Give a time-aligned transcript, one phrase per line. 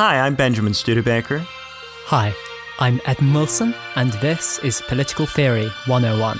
[0.00, 1.40] Hi, I'm Benjamin Studebaker.
[2.04, 2.32] Hi,
[2.78, 6.38] I'm Ed Wilson, and this is Political Theory 101.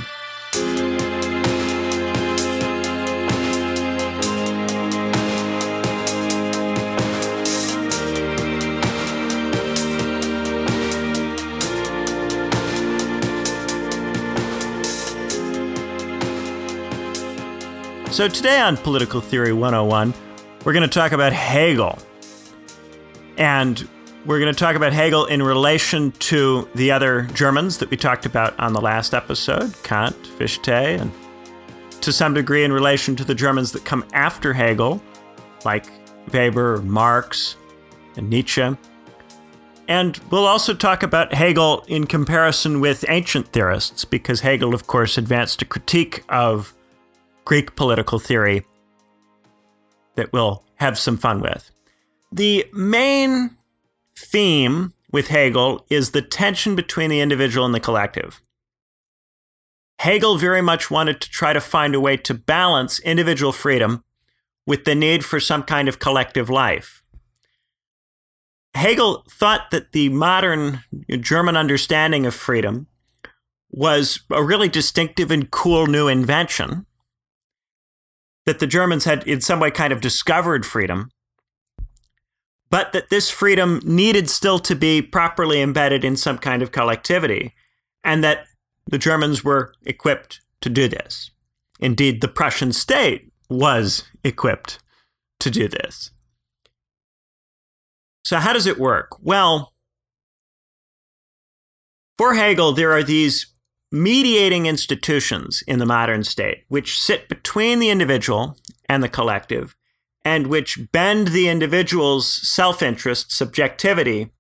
[18.13, 20.15] So, today on Political Theory 101,
[20.65, 21.99] we're going to talk about Hegel.
[23.39, 23.89] And
[24.27, 28.27] we're going to talk about Hegel in relation to the other Germans that we talked
[28.27, 31.13] about on the last episode Kant, Fichte, and
[32.03, 35.01] to some degree in relation to the Germans that come after Hegel,
[35.65, 35.87] like
[36.33, 37.57] Weber, Marx,
[38.17, 38.77] and Nietzsche.
[39.87, 45.17] And we'll also talk about Hegel in comparison with ancient theorists, because Hegel, of course,
[45.17, 46.75] advanced a critique of
[47.45, 48.67] Greek political theory
[50.17, 51.71] that we'll have some fun with.
[52.31, 53.57] The main
[54.17, 58.41] theme with Hegel is the tension between the individual and the collective.
[60.01, 64.05] Hegel very much wanted to try to find a way to balance individual freedom
[64.67, 67.03] with the need for some kind of collective life.
[68.75, 70.85] Hegel thought that the modern
[71.21, 72.87] German understanding of freedom
[73.71, 76.87] was a really distinctive and cool new invention
[78.47, 81.11] that the Germans had in some way kind of discovered freedom,
[82.71, 87.55] but that this freedom needed still to be properly embedded in some kind of collectivity,
[88.05, 88.47] and that
[88.87, 91.31] the Germans were equipped to do this.
[91.81, 94.79] Indeed, the Prussian state was equipped
[95.41, 96.11] to do this.
[98.25, 99.17] So, how does it work?
[99.23, 99.73] Well,
[102.19, 103.47] for Hegel, there are these
[103.91, 109.77] mediating institutions in the modern state, which sit between the individual and the collective,
[110.29, 114.31] and which bend the individual's self interest, subjectivity,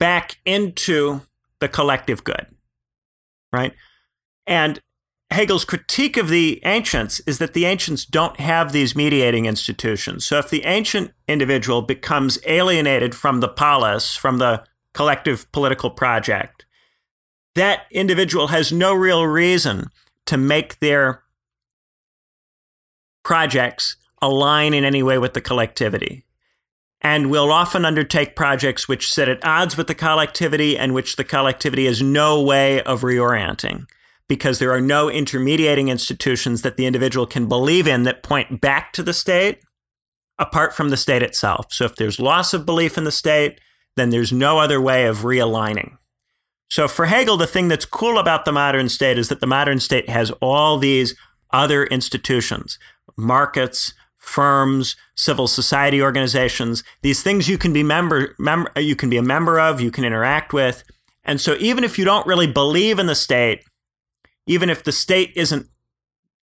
[0.00, 1.20] back into
[1.60, 2.46] the collective good.
[3.52, 3.74] Right?
[4.46, 4.80] And
[5.30, 10.24] Hegel's critique of the ancients is that the ancients don't have these mediating institutions.
[10.24, 14.64] So if the ancient individual becomes alienated from the polis, from the
[14.94, 16.64] collective political project,
[17.54, 19.90] that individual has no real reason
[20.24, 21.22] to make their
[23.22, 26.24] projects align in any way with the collectivity.
[27.02, 31.24] And will often undertake projects which sit at odds with the collectivity and which the
[31.24, 33.86] collectivity has no way of reorienting
[34.28, 38.92] because there are no intermediating institutions that the individual can believe in that point back
[38.92, 39.60] to the state
[40.38, 41.72] apart from the state itself.
[41.72, 43.60] So if there's loss of belief in the state,
[43.96, 45.96] then there's no other way of realigning.
[46.68, 49.80] So for Hegel, the thing that's cool about the modern state is that the modern
[49.80, 51.14] state has all these
[51.52, 52.78] other institutions,
[53.16, 53.94] markets,
[54.26, 59.22] firms, civil society organizations, these things you can be member, mem- you can be a
[59.22, 60.82] member of, you can interact with.
[61.24, 63.62] And so even if you don't really believe in the state,
[64.46, 65.68] even if the state isn't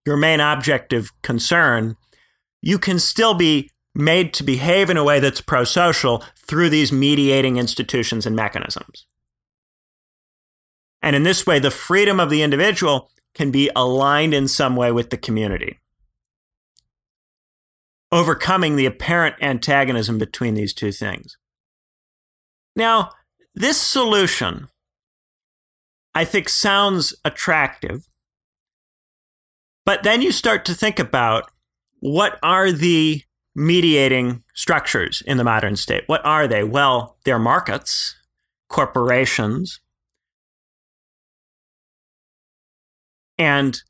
[0.06, 1.95] your main object of concern,
[2.62, 7.57] you can still be made to behave in a way that's pro-social through these mediating
[7.57, 9.06] institutions and mechanisms.
[11.01, 14.91] And in this way, the freedom of the individual can be aligned in some way
[14.91, 15.79] with the community,
[18.12, 21.38] overcoming the apparent antagonism between these two things.
[22.75, 23.12] Now,
[23.53, 24.68] this solution,
[26.16, 28.08] I think, sounds attractive.
[29.86, 31.52] But then you start to think about
[32.00, 33.24] what are the
[33.56, 36.03] mediating structures in the modern state?
[36.08, 36.64] What are they?
[36.64, 38.16] Well, they're markets,
[38.70, 39.80] corporations,
[43.38, 43.81] and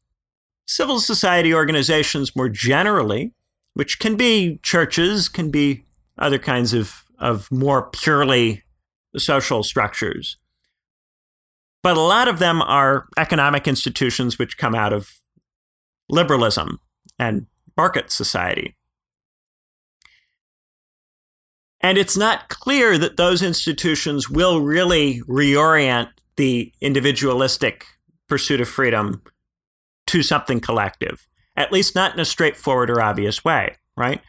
[0.68, 3.34] civil society organizations more generally,
[3.80, 5.86] which can be churches, can be
[6.18, 8.62] other kinds of, of more purely
[9.16, 10.36] social structures.
[11.82, 15.22] But a lot of them are economic institutions which come out of
[16.10, 16.82] liberalism
[17.18, 17.46] and
[17.78, 18.76] market society.
[21.80, 27.86] And it's not clear that those institutions will really reorient the individualistic
[28.28, 29.22] pursuit of freedom
[30.08, 31.29] to something collective,
[31.60, 34.22] at least not in a straightforward or obvious way, right?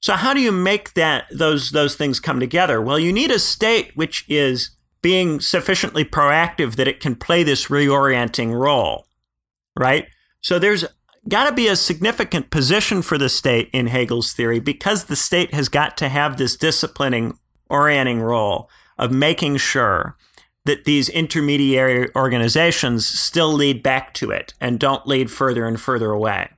[0.00, 2.82] So how do you make that those those things come together?
[2.82, 7.66] Well, you need a state which is being sufficiently proactive that it can play this
[7.66, 9.06] reorienting role,
[9.78, 10.08] right?
[10.40, 10.84] So there's
[11.28, 15.54] got to be a significant position for the state in Hegel's theory because the state
[15.54, 17.38] has got to have this disciplining,
[17.70, 18.68] orienting role
[18.98, 20.16] of making sure
[20.64, 26.10] that these intermediary organizations still lead back to it and don't lead further and further
[26.10, 26.48] away.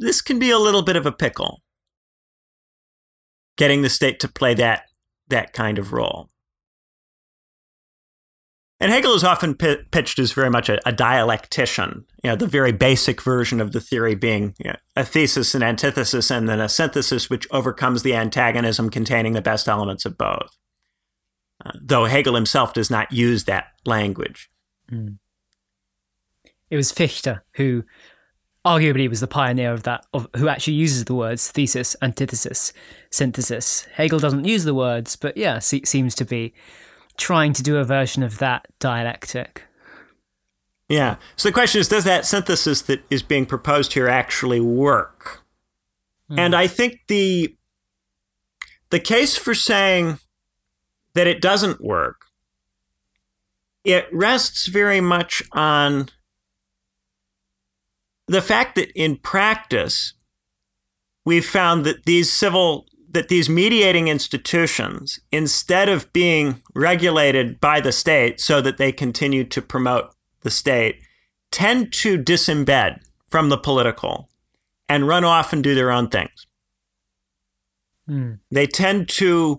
[0.00, 1.62] This can be a little bit of a pickle.
[3.56, 4.84] getting the state to play that
[5.28, 6.30] that kind of role.
[8.80, 12.46] And Hegel is often p- pitched as very much a, a, dialectician, you know, the
[12.46, 16.60] very basic version of the theory being you know, a thesis and antithesis and then
[16.60, 20.56] a synthesis which overcomes the antagonism containing the best elements of both.
[21.64, 24.50] Uh, though Hegel himself does not use that language.
[24.90, 25.18] Mm.
[26.70, 27.84] It was Fichte who
[28.66, 32.72] arguably was the pioneer of that, of who actually uses the words thesis, antithesis,
[33.10, 33.86] synthesis.
[33.94, 36.52] Hegel doesn't use the words, but yeah, se- seems to be
[37.16, 39.64] trying to do a version of that dialectic.
[40.88, 41.16] Yeah.
[41.36, 45.42] So the question is does that synthesis that is being proposed here actually work?
[46.30, 46.38] Mm.
[46.38, 47.56] And I think the
[48.90, 50.18] the case for saying
[51.14, 52.26] that it doesn't work
[53.84, 56.08] it rests very much on
[58.30, 60.14] the fact that in practice
[61.24, 67.90] we've found that these civil that these mediating institutions, instead of being regulated by the
[67.90, 71.00] state so that they continue to promote the state,
[71.50, 74.28] tend to disembed from the political
[74.88, 76.46] and run off and do their own things.
[78.08, 78.38] Mm.
[78.52, 79.58] They tend to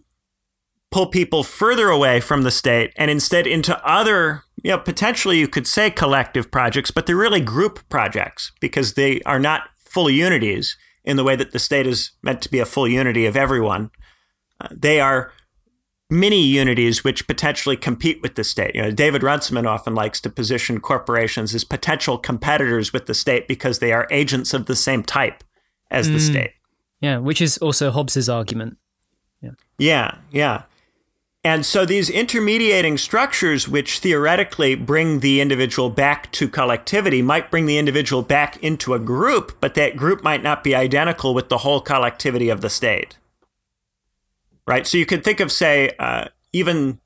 [0.89, 5.47] pull people further away from the state and instead into other, you know, potentially you
[5.47, 10.77] could say collective projects, but they're really group projects because they are not full unities
[11.03, 13.89] in the way that the state is meant to be a full unity of everyone.
[14.59, 15.31] Uh, they are
[16.09, 18.75] mini unities which potentially compete with the state.
[18.75, 23.47] You know, David Runciman often likes to position corporations as potential competitors with the state
[23.47, 25.43] because they are agents of the same type
[25.89, 26.13] as mm.
[26.13, 26.51] the state.
[26.99, 28.77] Yeah, which is also Hobbes's argument.
[29.41, 29.51] Yeah.
[29.79, 30.63] Yeah, yeah.
[31.43, 37.65] And so these intermediating structures, which theoretically bring the individual back to collectivity, might bring
[37.65, 41.59] the individual back into a group, but that group might not be identical with the
[41.59, 43.17] whole collectivity of the state.
[44.67, 44.85] Right?
[44.85, 46.99] So you could think of, say, uh, even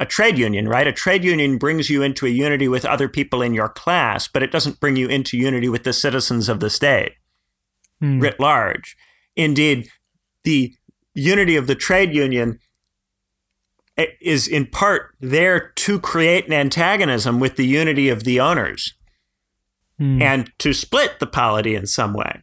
[0.00, 0.86] a trade union, right?
[0.86, 4.42] A trade union brings you into a unity with other people in your class, but
[4.42, 7.12] it doesn't bring you into unity with the citizens of the state
[8.00, 8.20] hmm.
[8.20, 8.96] writ large.
[9.36, 9.88] Indeed,
[10.42, 10.74] the
[11.14, 12.58] unity of the trade union
[14.20, 18.94] is in part there to create an antagonism with the unity of the owners
[20.00, 20.22] mm.
[20.22, 22.42] and to split the polity in some way.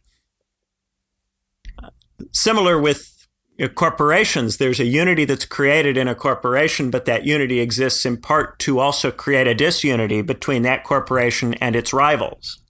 [2.32, 3.26] Similar with
[3.58, 8.04] you know, corporations, there's a unity that's created in a corporation, but that unity exists
[8.04, 12.62] in part to also create a disunity between that corporation and its rivals.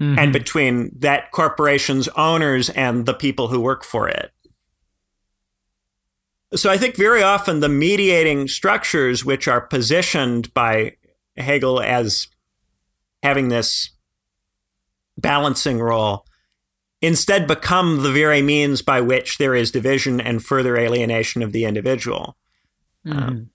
[0.00, 0.18] Mm-hmm.
[0.18, 4.30] And between that corporation's owners and the people who work for it.
[6.54, 10.96] So I think very often the mediating structures, which are positioned by
[11.36, 12.28] Hegel as
[13.22, 13.90] having this
[15.18, 16.24] balancing role,
[17.02, 21.64] instead become the very means by which there is division and further alienation of the
[21.64, 22.36] individual.
[23.04, 23.18] Mm-hmm.
[23.18, 23.50] Um,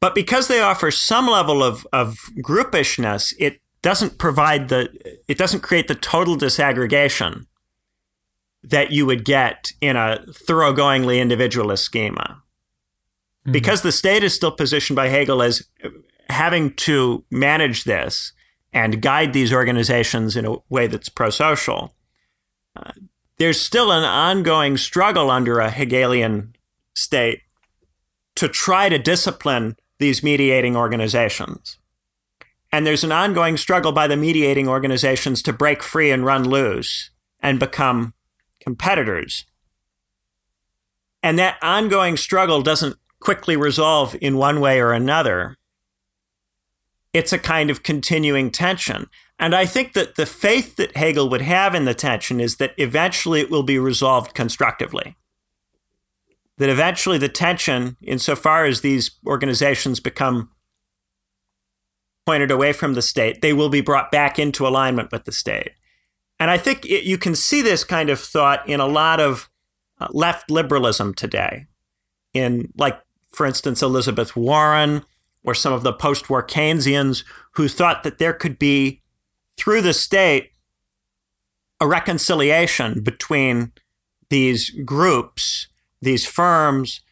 [0.00, 4.88] but because they offer some level of, of groupishness, it doesn't provide the,
[5.28, 7.46] it doesn't create the total disaggregation
[8.64, 12.42] that you would get in a thoroughgoingly individualist schema.
[13.42, 13.52] Mm-hmm.
[13.52, 15.66] Because the state is still positioned by Hegel as
[16.28, 18.32] having to manage this
[18.72, 21.94] and guide these organizations in a way that's pro social,
[22.76, 22.92] uh,
[23.38, 26.54] there's still an ongoing struggle under a Hegelian
[26.94, 27.40] state
[28.36, 31.78] to try to discipline these mediating organizations.
[32.70, 37.10] And there's an ongoing struggle by the mediating organizations to break free and run loose
[37.40, 38.14] and become
[38.62, 39.44] competitors.
[41.22, 45.56] And that ongoing struggle doesn't quickly resolve in one way or another.
[47.12, 49.08] It's a kind of continuing tension.
[49.38, 52.74] And I think that the faith that Hegel would have in the tension is that
[52.76, 55.16] eventually it will be resolved constructively.
[56.58, 60.50] That eventually the tension, insofar as these organizations become
[62.24, 65.72] pointed away from the state, they will be brought back into alignment with the state.
[66.42, 69.48] And I think it, you can see this kind of thought in a lot of
[70.00, 71.66] uh, left liberalism today.
[72.34, 75.04] In, like, for instance, Elizabeth Warren
[75.44, 77.22] or some of the post war Keynesians
[77.52, 79.02] who thought that there could be,
[79.56, 80.50] through the state,
[81.80, 83.70] a reconciliation between
[84.28, 85.68] these groups,
[86.00, 87.02] these firms,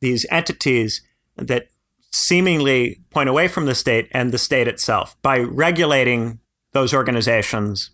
[0.00, 1.00] these entities
[1.36, 1.68] that
[2.12, 6.38] seemingly point away from the state and the state itself by regulating
[6.72, 7.88] those organizations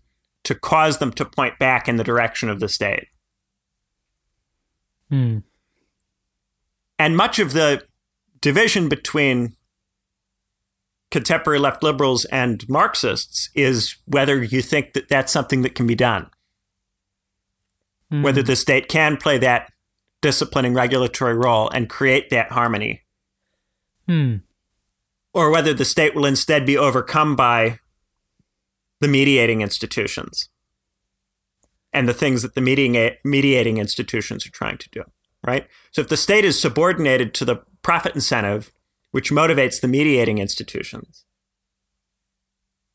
[0.44, 3.08] to cause them to point back in the direction of the state.
[5.08, 5.38] Hmm.
[6.98, 7.82] And much of the
[8.40, 9.56] division between
[11.10, 15.94] contemporary left liberals and Marxists is whether you think that that's something that can be
[15.94, 16.30] done.
[18.12, 18.22] Mm.
[18.22, 19.72] Whether the state can play that
[20.20, 23.02] disciplining regulatory role and create that harmony.
[24.06, 24.36] Hmm.
[25.32, 27.78] Or whether the state will instead be overcome by
[29.00, 30.48] the mediating institutions
[31.92, 35.02] and the things that the mediating, mediating institutions are trying to do,
[35.46, 35.66] right?
[35.90, 38.72] So if the state is subordinated to the profit incentive,
[39.10, 41.24] which motivates the mediating institutions,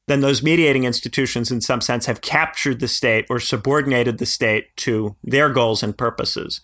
[0.08, 4.76] then those mediating institutions, in some sense, have captured the state or subordinated the state
[4.78, 6.62] to their goals and purposes,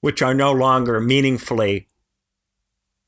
[0.00, 1.86] which are no longer meaningfully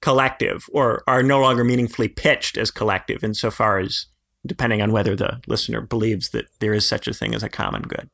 [0.00, 4.06] collective or are no longer meaningfully pitched as collective insofar as
[4.46, 7.82] depending on whether the listener believes that there is such a thing as a common
[7.82, 8.08] good.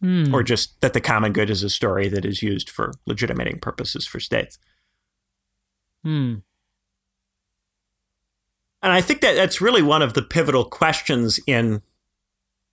[0.00, 0.34] Hmm.
[0.34, 4.06] Or just that the common good is a story that is used for legitimating purposes
[4.06, 4.58] for states.
[6.04, 6.36] Hmm.
[8.82, 11.82] And I think that that's really one of the pivotal questions in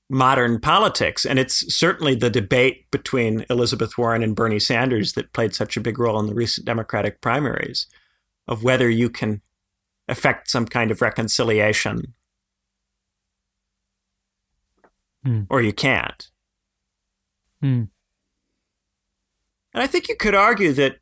[0.10, 1.26] modern politics.
[1.26, 5.82] And it's certainly the debate between Elizabeth Warren and Bernie Sanders that played such a
[5.82, 7.88] big role in the recent Democratic primaries
[8.48, 9.42] of whether you can
[10.08, 12.14] effect some kind of reconciliation
[15.24, 15.44] Hmm.
[15.50, 16.30] or you can't.
[17.62, 17.84] Hmm.
[19.74, 20.98] And I think you could argue that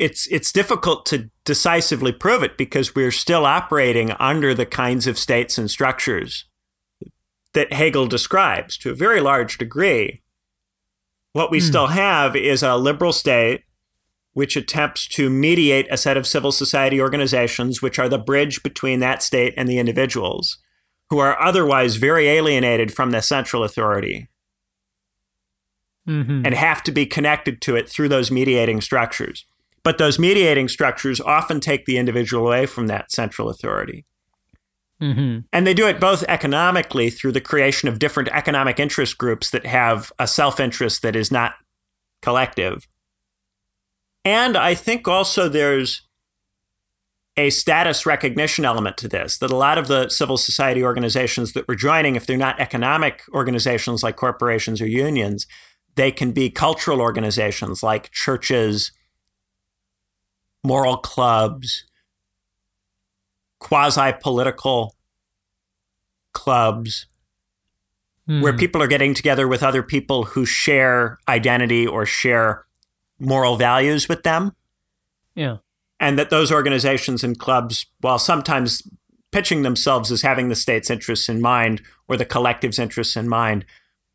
[0.00, 5.16] it's it's difficult to decisively prove it because we're still operating under the kinds of
[5.16, 6.46] states and structures
[7.52, 10.22] that Hegel describes to a very large degree.
[11.32, 11.66] What we Hmm.
[11.66, 13.62] still have is a liberal state
[14.34, 19.00] which attempts to mediate a set of civil society organizations which are the bridge between
[19.00, 20.58] that state and the individuals
[21.10, 24.28] who are otherwise very alienated from the central authority
[26.08, 26.44] Mhm.
[26.44, 29.46] and have to be connected to it through those mediating structures.
[29.82, 34.04] But those mediating structures often take the individual away from that central authority.
[35.00, 35.44] Mhm.
[35.52, 39.66] And they do it both economically through the creation of different economic interest groups that
[39.66, 41.54] have a self interest that is not
[42.22, 42.86] collective.
[44.24, 46.02] And I think also there's
[47.36, 51.66] a status recognition element to this that a lot of the civil society organizations that
[51.66, 55.46] we're joining, if they're not economic organizations like corporations or unions,
[55.96, 58.92] they can be cultural organizations like churches,
[60.62, 61.84] moral clubs,
[63.58, 64.94] quasi political
[66.32, 67.06] clubs
[68.26, 68.58] where Hmm.
[68.58, 72.64] people are getting together with other people who share identity or share
[73.18, 74.54] moral values with them.
[75.34, 75.58] Yeah.
[76.00, 78.82] And that those organizations and clubs, while sometimes
[79.32, 83.64] pitching themselves as having the state's interests in mind or the collective's interests in mind,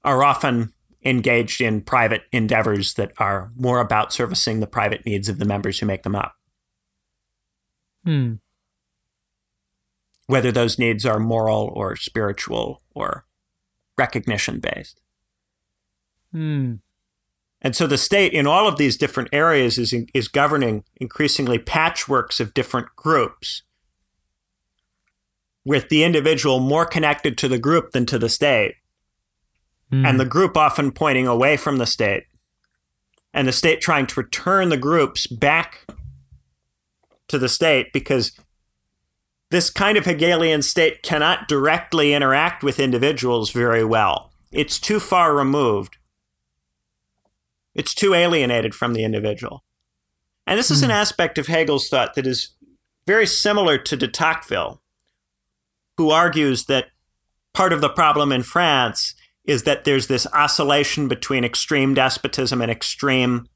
[0.03, 5.39] are often engaged in private endeavors that are more about servicing the private needs of
[5.39, 6.35] the members who make them up.
[8.05, 8.35] Hmm.
[10.27, 13.25] whether those needs are moral or spiritual or
[13.97, 15.01] recognition based.
[16.31, 16.75] Hmm.
[17.61, 22.39] And so the state in all of these different areas is, is governing increasingly patchworks
[22.39, 23.63] of different groups,
[25.65, 28.75] with the individual more connected to the group than to the state,
[29.91, 30.05] Hmm.
[30.05, 32.25] and the group often pointing away from the state,
[33.33, 35.85] and the state trying to return the groups back
[37.27, 38.31] to the state because
[39.49, 44.31] this kind of Hegelian state cannot directly interact with individuals very well.
[44.51, 45.97] It's too far removed.
[47.79, 49.63] It's too alienated from the individual.
[50.45, 52.49] And this is an aspect of Hegel's thought that is
[53.07, 54.81] very similar to de Tocqueville,
[55.95, 56.87] who argues that
[57.53, 62.69] part of the problem in France is that there's this oscillation between extreme despotism and
[62.69, 63.47] extreme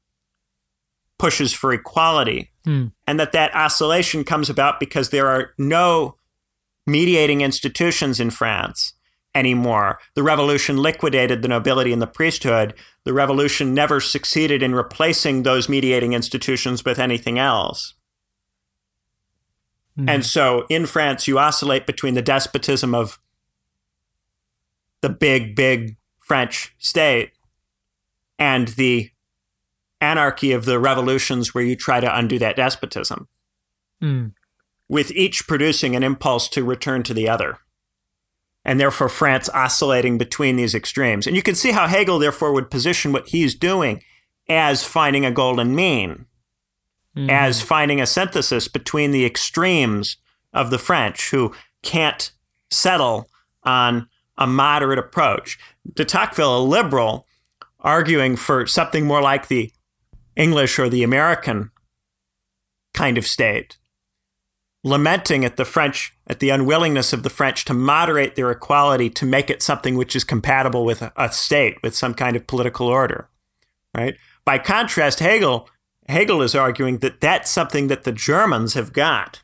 [1.18, 2.86] pushes for equality Hmm.
[3.06, 6.16] and that that oscillation comes about because there are no
[6.86, 8.94] mediating institutions in France
[9.34, 9.98] anymore.
[10.14, 12.74] The revolution liquidated the nobility and the priesthood.
[13.04, 17.94] The revolution never succeeded in replacing those mediating institutions with anything else.
[19.96, 20.08] Hmm.
[20.08, 23.18] And so in France, you oscillate between the despotism of
[25.00, 27.32] the big, big French state
[28.38, 29.10] and the
[30.00, 33.28] anarchy of the revolutions where you try to undo that despotism,
[34.00, 34.28] Hmm.
[34.88, 37.58] with each producing an impulse to return to the other.
[38.64, 41.26] And therefore, France oscillating between these extremes.
[41.26, 44.02] And you can see how Hegel, therefore, would position what he's doing
[44.48, 46.26] as finding a golden mean,
[47.14, 47.30] Hmm.
[47.30, 50.16] as finding a synthesis between the extremes
[50.52, 52.32] of the French who can't
[52.70, 53.28] settle
[53.62, 55.58] on a moderate approach.
[55.94, 57.26] De Tocqueville, a liberal,
[57.80, 59.70] arguing for something more like the
[60.36, 61.70] English or the American
[62.94, 63.78] kind of state,
[64.84, 69.26] lamenting at the French, at the unwillingness of the French to moderate their equality to
[69.26, 73.28] make it something which is compatible with a, state, with some kind of political order.
[73.96, 74.16] right?
[74.44, 75.68] By contrast, Hegel
[76.08, 79.42] Hegel is arguing that that's something that the Germans have got.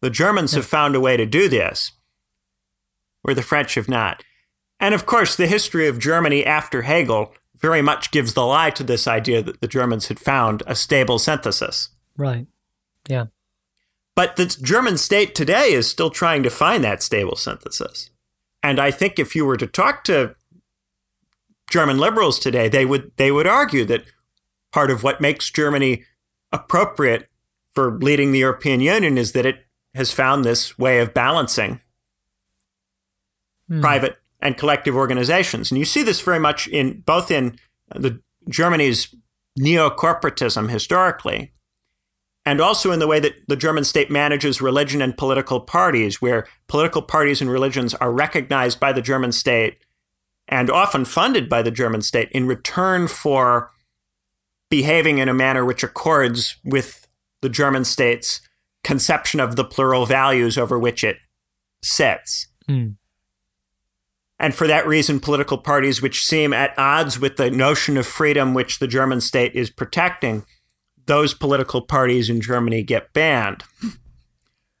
[0.00, 0.58] The Germans yeah.
[0.58, 1.92] have found a way to do this,
[3.22, 4.22] where the French have not.
[4.78, 8.82] And of course, the history of Germany after Hegel very much gives the lie to
[8.82, 11.90] this idea that the Germans had found a stable synthesis.
[12.16, 12.46] Right.
[13.08, 13.26] Yeah.
[14.14, 18.10] But the German state today is still trying to find that stable synthesis.
[18.62, 20.36] And I think if you were to talk to
[21.70, 24.04] German liberals today, they would they would argue that
[24.72, 26.04] part of what makes Germany
[26.52, 27.28] appropriate
[27.74, 29.64] for leading the European Union is that it
[29.94, 31.80] has found this way of balancing
[33.68, 33.80] hmm.
[33.80, 35.70] private and collective organizations.
[35.70, 37.58] And you see this very much in both in
[37.94, 39.14] the Germany's
[39.56, 41.52] neo-corporatism historically,
[42.44, 46.46] and also in the way that the German state manages religion and political parties, where
[46.66, 49.78] political parties and religions are recognized by the German state
[50.48, 53.70] and often funded by the German state in return for
[54.70, 57.06] behaving in a manner which accords with
[57.42, 58.40] the German state's
[58.82, 61.18] conception of the plural values over which it
[61.82, 62.48] sits.
[62.68, 62.96] Mm.
[64.38, 68.54] And for that reason, political parties which seem at odds with the notion of freedom
[68.54, 70.44] which the German state is protecting,
[71.06, 73.64] those political parties in Germany get banned.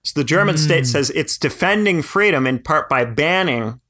[0.04, 0.58] So the German mm.
[0.58, 3.80] state says it's defending freedom in part by banning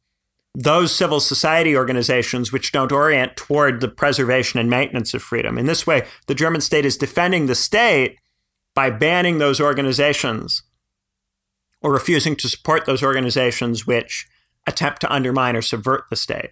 [0.55, 5.57] those civil society organizations which don't orient toward the preservation and maintenance of freedom.
[5.57, 8.19] In this way, the German state is defending the state
[8.75, 10.62] by banning those organizations
[11.81, 14.27] or refusing to support those organizations which
[14.67, 16.51] attempt to undermine or subvert the state.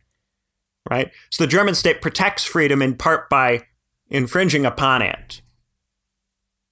[0.88, 1.10] Right?
[1.28, 3.66] So the German state protects freedom in part by
[4.08, 5.42] infringing upon it.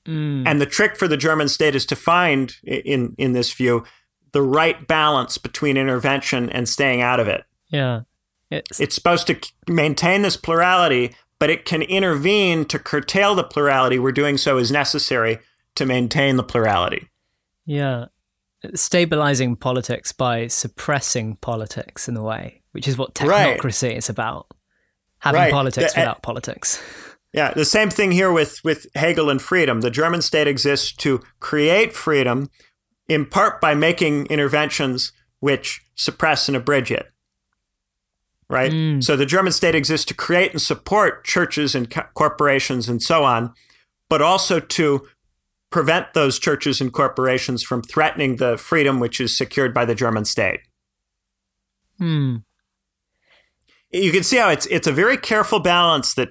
[0.08, 0.44] Mm.
[0.46, 3.84] And the trick for the German state is to find, in, in this view,
[4.32, 7.44] the right balance between intervention and staying out of it.
[7.68, 8.02] Yeah.
[8.50, 9.38] It's, it's supposed to
[9.68, 14.72] maintain this plurality, but it can intervene to curtail the plurality where doing so is
[14.72, 15.38] necessary
[15.74, 17.08] to maintain the plurality.
[17.66, 18.06] Yeah.
[18.74, 23.96] Stabilizing politics by suppressing politics in a way, which is what technocracy right.
[23.98, 24.46] is about.
[25.18, 25.52] Having right.
[25.52, 26.82] politics the, without politics.
[27.32, 29.82] Yeah, the same thing here with, with Hegel and freedom.
[29.82, 32.50] The German state exists to create freedom
[33.08, 37.06] in part by making interventions which suppress and abridge it.
[38.50, 38.72] Right?
[38.72, 39.04] Mm.
[39.04, 43.24] So the German state exists to create and support churches and co- corporations and so
[43.24, 43.52] on,
[44.08, 45.06] but also to
[45.70, 50.24] prevent those churches and corporations from threatening the freedom which is secured by the German
[50.24, 50.60] state.
[51.98, 52.36] Hmm.
[53.90, 56.30] You can see how it's it's a very careful balance that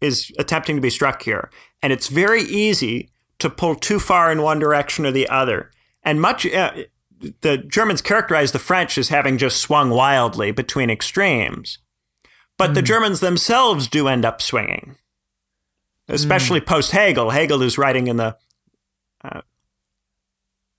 [0.00, 1.50] is attempting to be struck here,
[1.82, 5.70] and it's very easy to pull too far in one direction or the other.
[6.02, 6.72] And much uh,
[7.40, 11.78] the Germans characterize the French as having just swung wildly between extremes.
[12.56, 12.74] But mm.
[12.74, 12.86] the hmm.
[12.86, 14.96] Germans themselves do end up swinging,
[16.08, 16.66] especially mm.
[16.66, 17.30] post Hegel.
[17.30, 18.36] Hegel is writing in the
[19.24, 19.42] uh,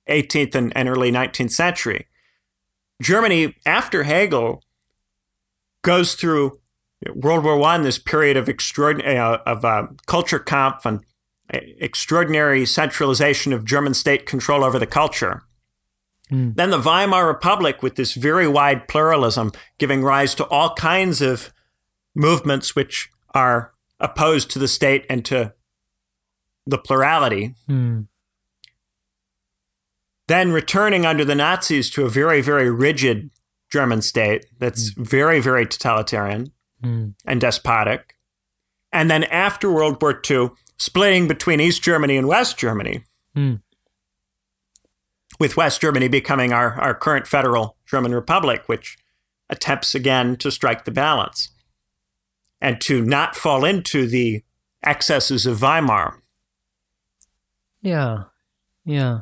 [0.07, 2.07] 18th and, and early 19th century.
[3.01, 4.63] Germany, after Hegel,
[5.81, 6.59] goes through
[7.13, 11.03] World War One, this period of extraordinary uh, of uh, Kulturkampf and
[11.49, 15.43] extraordinary centralization of German state control over the culture.
[16.31, 16.55] Mm.
[16.55, 21.51] Then the Weimar Republic, with this very wide pluralism, giving rise to all kinds of
[22.15, 25.53] movements which are opposed to the state and to
[26.65, 27.55] the plurality.
[27.69, 28.07] Mm.
[30.27, 33.31] Then returning under the Nazis to a very, very rigid
[33.69, 35.05] German state that's mm.
[35.05, 36.51] very, very totalitarian
[36.83, 37.13] mm.
[37.25, 38.15] and despotic.
[38.91, 43.03] And then after World War II, splitting between East Germany and West Germany,
[43.35, 43.61] mm.
[45.39, 48.97] with West Germany becoming our, our current federal German Republic, which
[49.49, 51.49] attempts again to strike the balance
[52.59, 54.43] and to not fall into the
[54.83, 56.21] excesses of Weimar.
[57.81, 58.23] Yeah,
[58.85, 59.21] yeah.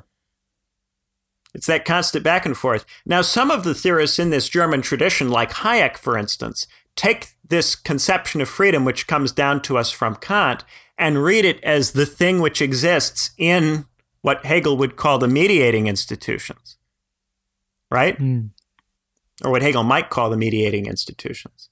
[1.53, 2.85] It's that constant back and forth.
[3.05, 6.67] Now, some of the theorists in this German tradition, like Hayek, for instance,
[6.99, 10.65] take this conception of freedom, which comes down to us from Kant,
[10.97, 13.85] and read it as the thing which exists in
[14.21, 16.77] what Hegel would call the mediating institutions,
[17.89, 18.19] right?
[18.19, 18.49] Mm.
[19.45, 21.69] Or what Hegel might call the mediating institutions.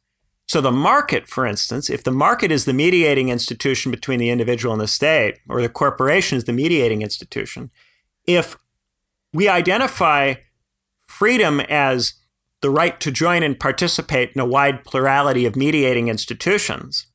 [0.47, 4.71] So, the market, for instance, if the market is the mediating institution between the individual
[4.73, 7.69] and the state, or the corporation is the mediating institution,
[8.25, 8.55] if
[9.33, 10.35] we identify
[11.05, 12.13] freedom as
[12.67, 17.05] the right to join and participate in a wide plurality of mediating institutions,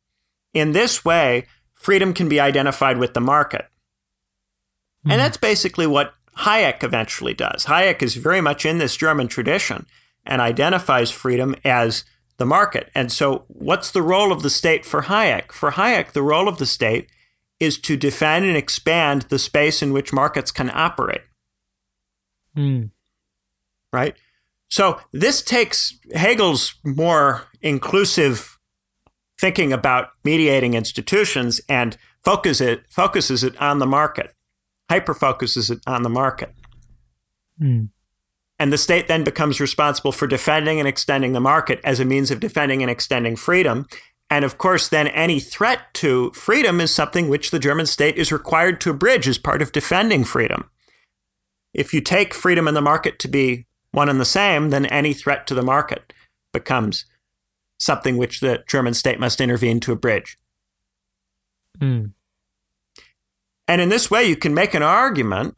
[0.54, 3.66] in this way, freedom can be identified with the market.
[3.66, 5.10] Mm-hmm.
[5.10, 5.24] And hmm.
[5.24, 7.66] that's basically what Hayek eventually does.
[7.66, 9.84] Hayek is very much in this German tradition
[10.24, 12.04] and identifies freedom as
[12.38, 12.88] the market.
[12.94, 15.52] And so, what's the role of the state for Hayek?
[15.52, 17.10] For Hayek, the role of the state
[17.60, 21.24] is to defend and expand the space in which markets can operate.
[22.56, 22.88] Mm.
[23.92, 24.16] Right?
[24.72, 28.58] So, this takes Hegel's more inclusive
[29.38, 34.32] thinking about mediating institutions and focus it, focuses it on the market,
[34.88, 36.54] hyper focuses it on the market.
[37.60, 37.90] Mm.
[38.58, 42.30] And the state then becomes responsible for defending and extending the market as a means
[42.30, 43.86] of defending and extending freedom.
[44.30, 48.32] And of course, then any threat to freedom is something which the German state is
[48.32, 50.70] required to abridge as part of defending freedom.
[51.74, 55.12] If you take freedom in the market to be one and the same, then any
[55.14, 56.12] threat to the market
[56.52, 57.04] becomes
[57.78, 60.38] something which the German state must intervene to abridge.
[61.78, 62.12] Mm.
[63.68, 65.56] And in this way, you can make an argument,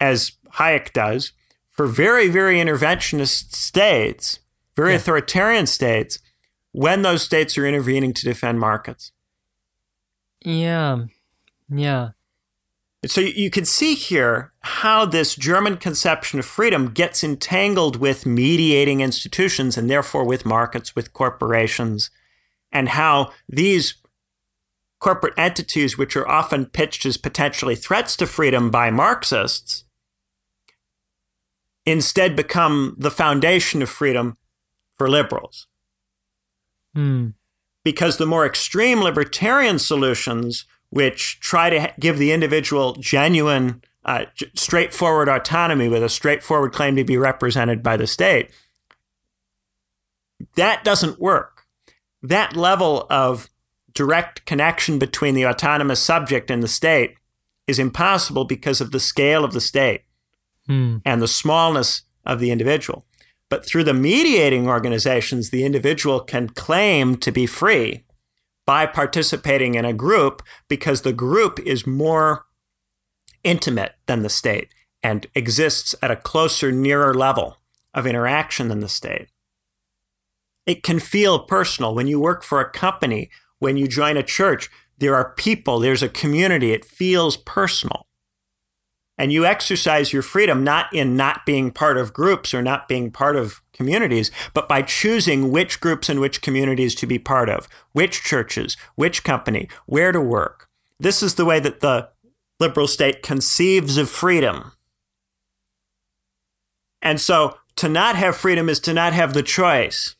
[0.00, 1.32] as Hayek does,
[1.68, 4.40] for very, very interventionist states,
[4.76, 4.96] very yeah.
[4.96, 6.18] authoritarian states,
[6.72, 9.12] when those states are intervening to defend markets.
[10.44, 11.04] Yeah.
[11.68, 12.10] Yeah.
[13.06, 19.00] So you can see here how this German conception of freedom gets entangled with mediating
[19.00, 22.10] institutions and therefore with markets, with corporations,
[22.70, 23.94] and how these
[25.00, 29.84] corporate entities, which are often pitched as potentially threats to freedom by Marxists,
[31.86, 34.36] instead become the foundation of freedom
[34.98, 35.66] for liberals.
[36.94, 37.32] Mm.
[37.82, 44.24] Because the more extreme libertarian solutions, which try to give the individual genuine, uh,
[44.54, 48.50] straightforward autonomy with a straightforward claim to be represented by the state,
[50.56, 51.64] that doesn't work.
[52.22, 53.48] That level of
[53.94, 57.14] direct connection between the autonomous subject and the state
[57.66, 60.02] is impossible because of the scale of the state
[60.68, 61.00] mm.
[61.04, 63.06] and the smallness of the individual.
[63.48, 68.04] But through the mediating organizations, the individual can claim to be free
[68.66, 72.46] by participating in a group because the group is more
[73.42, 74.68] intimate than the state
[75.02, 77.58] and exists at a closer, nearer level
[77.94, 79.28] of interaction than the state.
[80.66, 84.70] It can feel personal when you work for a company, when you join a church.
[84.98, 88.06] There are people, there's a community, it feels personal
[89.20, 93.10] and you exercise your freedom not in not being part of groups or not being
[93.10, 97.68] part of communities, but by choosing which groups and which communities to be part of,
[97.92, 100.70] which churches, which company, where to work.
[100.98, 102.08] This is the way that the
[102.58, 104.72] liberal state conceives of freedom.
[107.02, 110.16] And so to not have freedom is to not have the choice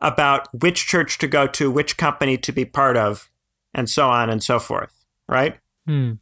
[0.00, 3.28] about which church to go to, which company to be part of,
[3.74, 5.58] and so on and so forth, right?
[5.84, 6.12] Hmm.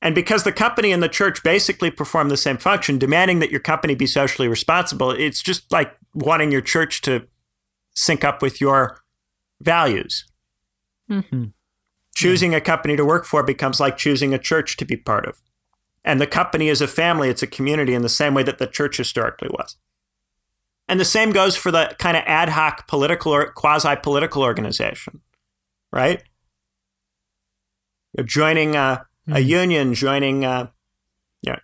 [0.00, 3.60] And because the company and the church basically perform the same function, demanding that your
[3.60, 7.26] company be socially responsible, it's just like wanting your church to
[7.94, 9.02] sync up with your
[9.60, 10.24] values.
[11.10, 11.46] Mm-hmm.
[12.14, 15.40] Choosing a company to work for becomes like choosing a church to be part of.
[16.04, 18.66] And the company is a family, it's a community in the same way that the
[18.66, 19.76] church historically was.
[20.88, 25.20] And the same goes for the kind of ad hoc political or quasi political organization,
[25.92, 26.22] right?
[28.16, 29.36] You're joining a, mm-hmm.
[29.36, 30.68] a union joining uh,
[31.42, 31.58] you know,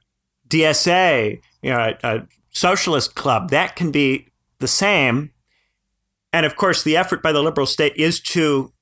[0.49, 5.33] DSA, you know, a, a socialist club, that can be the same.
[6.33, 8.73] And of course, the effort by the liberal state is to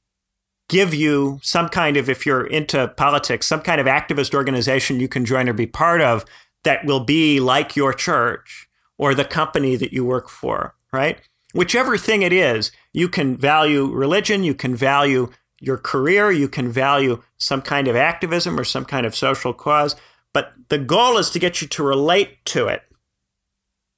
[0.68, 5.08] give you some kind of, if you're into politics, some kind of activist organization you
[5.08, 6.24] can join or be part of
[6.64, 11.18] that will be like your church or the company that you work for, right?
[11.52, 15.30] Whichever thing it is, you can value religion, you can value
[15.62, 19.94] your career, you can value some kind of activism or some kind of social cause,
[20.32, 22.82] but the goal is to get you to relate to it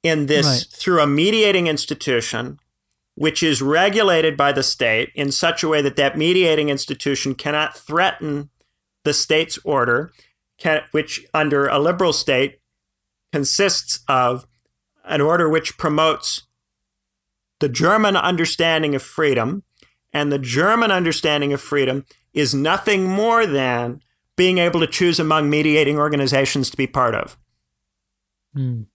[0.03, 0.67] in this right.
[0.71, 2.59] through a mediating institution
[3.15, 7.77] which is regulated by the state in such a way that that mediating institution cannot
[7.77, 8.51] threaten
[9.05, 10.13] the state's order,
[10.59, 12.59] can, which under a liberal state
[13.33, 14.47] consists of
[15.05, 16.43] an order which promotes
[17.61, 19.63] the German understanding of freedom
[20.15, 24.01] and the German understanding of freedom is nothing more than
[24.37, 27.37] being able to choose among mediating organizations to be part of.
[28.57, 28.87] Mm.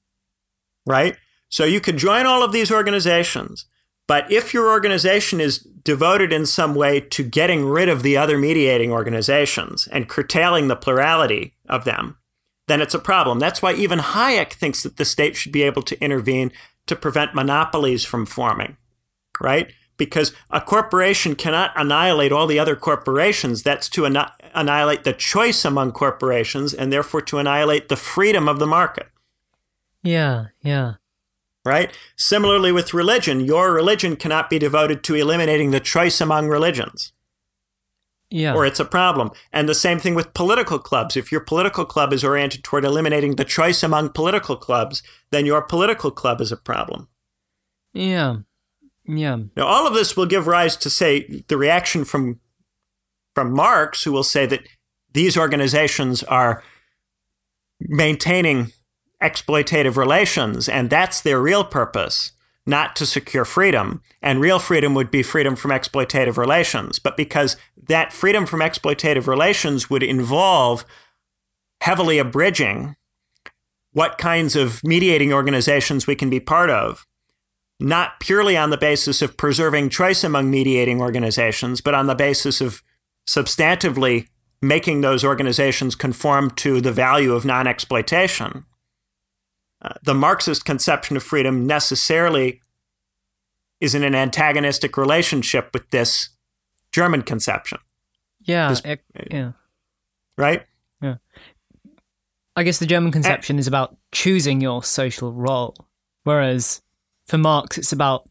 [0.86, 1.18] Right?
[1.50, 3.66] So you could join all of these organizations,
[4.08, 8.38] but if your organization is devoted in some way to getting rid of the other
[8.38, 12.18] mediating organizations and curtailing the plurality of them,
[12.68, 13.40] then it's a problem.
[13.40, 16.52] That's why even Hayek thinks that the state should be able to intervene
[16.88, 18.78] to prevent monopolies from forming,
[19.42, 19.72] right?
[20.00, 23.62] Because a corporation cannot annihilate all the other corporations.
[23.62, 24.18] That's to an-
[24.56, 29.10] annihilate the choice among corporations and therefore to annihilate the freedom of the market.
[30.02, 30.94] Yeah, yeah.
[31.66, 31.96] right?
[32.16, 37.14] Similarly with religion, your religion cannot be devoted to eliminating the choice among religions.
[38.32, 38.54] Yeah.
[38.54, 39.32] Or it's a problem.
[39.52, 41.18] And the same thing with political clubs.
[41.18, 45.62] If your political club is oriented toward eliminating the choice among political clubs, then your
[45.62, 47.08] political club is a problem.
[47.94, 48.38] Yeah.
[49.10, 49.38] Yeah.
[49.58, 52.40] Now, all of this will give rise to, say, the reaction from
[53.36, 54.68] from Marx, who will say that
[55.14, 56.64] these organizations are
[57.80, 58.72] maintaining
[59.24, 62.34] exploitative relations, and that's their real purpose,
[62.66, 64.02] not to secure freedom.
[64.22, 67.00] And real freedom would be freedom from exploitative relations.
[67.00, 67.56] But because
[67.88, 70.86] that freedom from exploitative relations would involve
[71.82, 72.96] heavily abridging
[73.94, 77.08] what kinds of mediating organizations we can be part of,
[77.80, 82.60] not purely on the basis of preserving choice among mediating organizations, but on the basis
[82.62, 82.84] of
[83.28, 84.28] substantively
[84.62, 88.66] making those organizations conform to the value of non exploitation.
[89.82, 92.60] Uh, the Marxist conception of freedom necessarily
[93.80, 96.30] is in an antagonistic relationship with this
[96.92, 97.80] German conception.
[98.42, 98.70] Yeah.
[98.70, 99.52] This, it, yeah.
[100.38, 100.66] Right?
[101.02, 101.16] Yeah.
[102.56, 105.76] I guess the German conception and, is about choosing your social role,
[106.26, 106.82] whereas
[107.30, 108.28] for Marx, it's about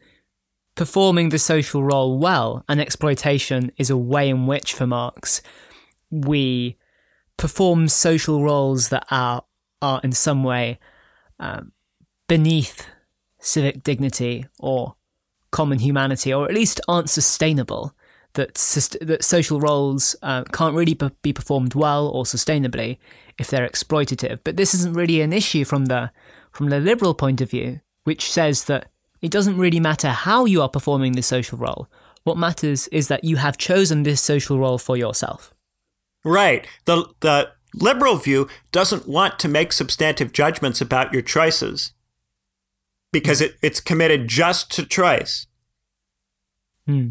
[0.75, 5.41] performing the social role well, and exploitation is a way in which, for Marx,
[6.11, 6.77] we
[7.37, 9.45] perform social roles that are
[9.81, 10.81] are in some way
[11.39, 11.71] um,
[12.27, 12.89] beneath
[13.39, 14.97] civic dignity or
[15.53, 17.95] common humanity, or at least aren't sustainable.
[18.35, 18.55] That
[19.01, 22.99] that social roles uh, can't really be performed well or sustainably
[23.39, 24.41] if they're exploitative.
[24.45, 26.11] But this isn't really an issue from the
[26.51, 28.89] from the liberal point of view, which says that
[29.21, 31.91] it doesn't really matter how you are performing the social role.
[32.25, 35.53] What matters is that you have chosen this social role for yourself.
[36.25, 36.67] Right.
[36.87, 41.93] The the liberal view doesn't want to make substantive judgments about your choices
[43.13, 45.47] because it, it's committed just to choice.
[46.87, 47.11] Hmm.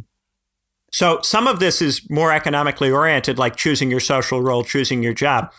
[0.91, 5.13] So some of this is more economically oriented, like choosing your social role, choosing your
[5.13, 5.53] job.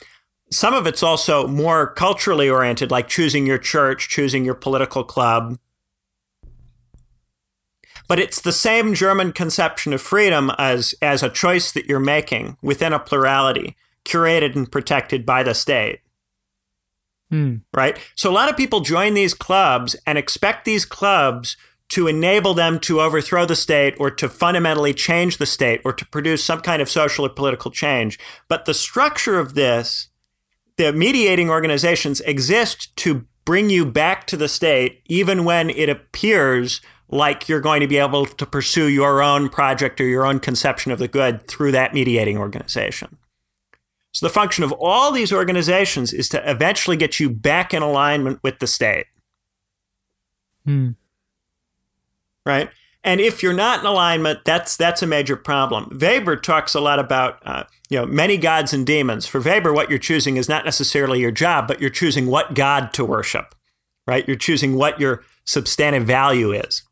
[0.50, 5.58] Some of it's also more culturally oriented, like choosing your church, choosing your political club,
[8.08, 12.56] but it's the same German conception of freedom as, as a choice that you're making
[12.62, 16.00] within a plurality, curated and protected by the state.
[17.30, 17.56] Hmm.
[17.74, 17.98] Right?
[18.14, 21.58] So a lot of people join these clubs and expect these clubs
[21.90, 26.06] to enable them to overthrow the state or to fundamentally change the state or to
[26.06, 28.18] produce some kind of social or political change.
[28.48, 30.08] But the structure of this,
[30.78, 36.80] the mediating organizations exist to bring you back to the state, even when it appears
[37.10, 40.92] like you're going to be able to pursue your own project or your own conception
[40.92, 43.16] of the good through that mediating organization.
[44.12, 48.40] So the function of all these organizations is to eventually get you back in alignment
[48.42, 49.06] with the state.
[50.64, 50.90] Hmm.
[52.44, 52.70] Right?
[53.04, 55.98] And if you're not in alignment, that's that's a major problem.
[56.00, 59.26] Weber talks a lot about uh, you know many gods and demons.
[59.26, 62.92] For Weber, what you're choosing is not necessarily your job, but you're choosing what god
[62.94, 63.54] to worship.
[64.06, 64.26] Right?
[64.26, 66.82] You're choosing what your substantive value is.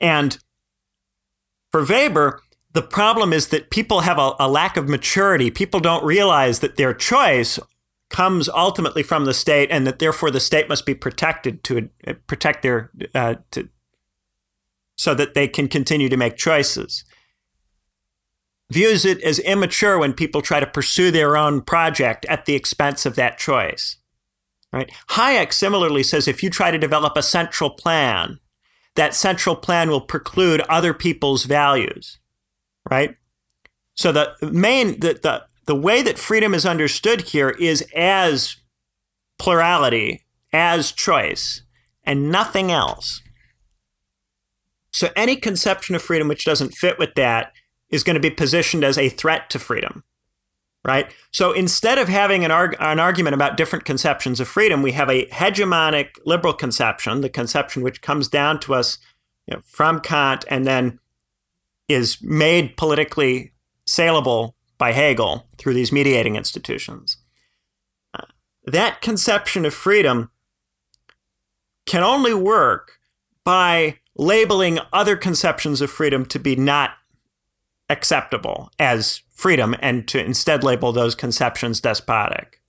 [0.00, 0.38] And
[1.70, 5.50] for Weber, the problem is that people have a, a, lack of maturity.
[5.50, 7.58] People don't realize that their choice
[8.10, 12.14] comes ultimately from the state, and that therefore the state must be protected to uh,
[12.26, 13.68] protect their uh, to,
[14.96, 17.04] so that they can continue to make choices.
[18.70, 23.06] Views it as immature when people try to pursue their own project at the expense
[23.06, 23.96] of that choice.
[24.72, 24.92] Right?
[25.10, 28.38] Hayek similarly says if you try to develop a central plan
[28.96, 32.18] that central plan will preclude other people's values,
[32.90, 33.16] right?
[33.94, 38.56] So the main the, the the way that freedom is understood here is as
[39.38, 41.62] plurality, as choice,
[42.04, 43.22] and nothing else.
[44.92, 47.52] So any conception of freedom which doesn't fit with that
[47.90, 50.04] is going to be positioned as a threat to freedom
[50.84, 51.12] right?
[51.30, 55.10] So instead of having an, arg- an argument about different conceptions of freedom, we have
[55.10, 58.98] a hegemonic liberal conception, the conception which comes down to us
[59.46, 60.98] you know, from Kant and then
[61.88, 63.52] is made politically
[63.84, 67.18] saleable by Hegel through these mediating institutions.
[68.14, 68.24] Uh,
[68.64, 70.30] that conception of freedom
[71.84, 72.98] can only work
[73.44, 76.92] by labeling other conceptions of freedom to be not
[77.90, 82.60] acceptable as freedom and to instead label those conceptions despotic.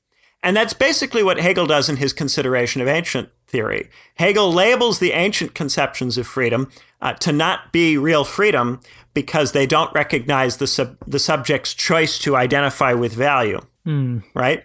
[0.44, 3.90] And that's basically what Hegel does in his consideration of ancient theory.
[4.16, 6.70] Hegel labels the ancient conceptions of freedom
[7.02, 8.82] uh, to not be real freedom
[9.14, 14.24] because they don't recognize the, sub- the subject's choice to identify with value, mm.
[14.34, 14.64] right?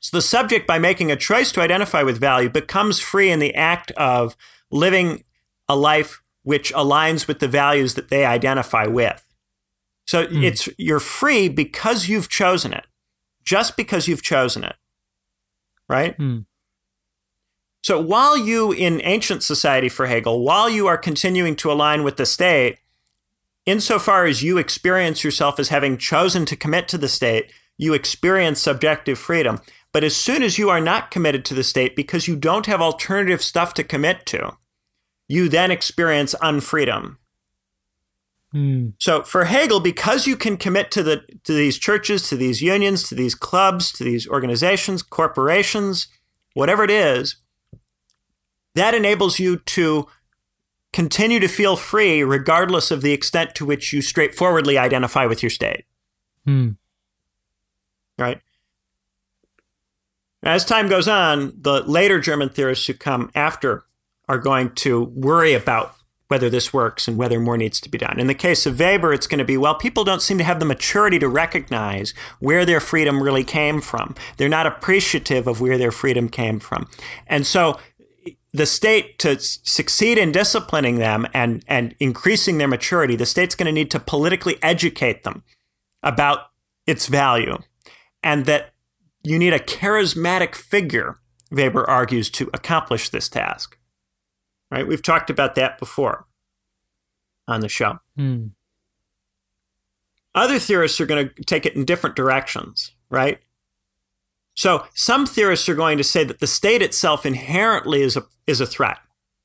[0.00, 3.54] So the subject, by making a choice to identify with value, becomes free in the
[3.54, 4.36] act of
[4.70, 5.24] living
[5.68, 9.24] a life which aligns with the values that they identify with.
[10.06, 10.42] So mm.
[10.42, 12.86] it's you're free because you've chosen it,
[13.44, 14.76] just because you've chosen it,
[15.88, 16.16] right?
[16.16, 16.46] Mm.
[17.82, 22.16] So while you in ancient society for Hegel, while you are continuing to align with
[22.16, 22.78] the state,
[23.68, 28.60] insofar as you experience yourself as having chosen to commit to the state, you experience
[28.60, 29.60] subjective freedom.
[29.92, 32.80] But as soon as you are not committed to the state because you don't have
[32.80, 34.56] alternative stuff to commit to,
[35.28, 37.16] you then experience unfreedom.
[38.54, 38.94] Mm.
[38.98, 43.06] So for Hegel, because you can commit to the to these churches, to these unions,
[43.08, 46.08] to these clubs, to these organizations, corporations,
[46.54, 47.36] whatever it is,
[48.74, 50.06] that enables you to
[50.92, 55.50] continue to feel free regardless of the extent to which you straightforwardly identify with your
[55.50, 55.84] state.
[56.46, 56.76] Mm.
[58.18, 58.40] Right?
[60.42, 63.84] As time goes on, the later German theorists who come after
[64.28, 65.94] are going to worry about
[66.28, 68.20] whether this works and whether more needs to be done.
[68.20, 70.60] In the case of Weber, it's going to be well, people don't seem to have
[70.60, 74.14] the maturity to recognize where their freedom really came from.
[74.36, 76.88] They're not appreciative of where their freedom came from.
[77.26, 77.78] And so
[78.52, 83.66] the state to succeed in disciplining them and, and increasing their maturity, the state's going
[83.66, 85.42] to need to politically educate them
[86.02, 86.50] about
[86.86, 87.58] its value.
[88.22, 88.72] And that
[89.22, 91.18] you need a charismatic figure,
[91.50, 93.78] Weber argues, to accomplish this task
[94.70, 94.86] right?
[94.86, 96.26] We've talked about that before
[97.46, 97.98] on the show.
[98.18, 98.52] Mm.
[100.34, 103.40] Other theorists are going to take it in different directions, right?
[104.58, 108.60] So some theorists are going to say that the state itself inherently is a, is
[108.60, 108.98] a threat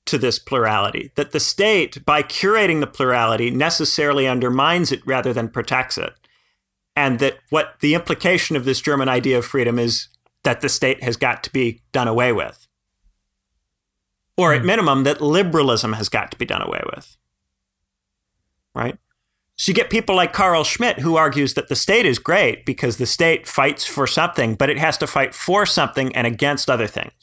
[0.07, 5.49] to this plurality, that the state, by curating the plurality, necessarily undermines it rather than
[5.49, 6.13] protects it.
[6.95, 10.07] And that what the implication of this German idea of freedom is
[10.41, 12.67] that the state has got to be done away with
[14.35, 14.67] or at hmm.
[14.67, 17.17] minimum, that liberalism has got to be done away with.
[18.73, 18.97] Right?
[19.55, 22.97] So you get people like Carl Schmitt who argues that the state is great because
[22.97, 26.87] the state fights for something, but it has to fight for something and against other
[26.87, 27.13] things.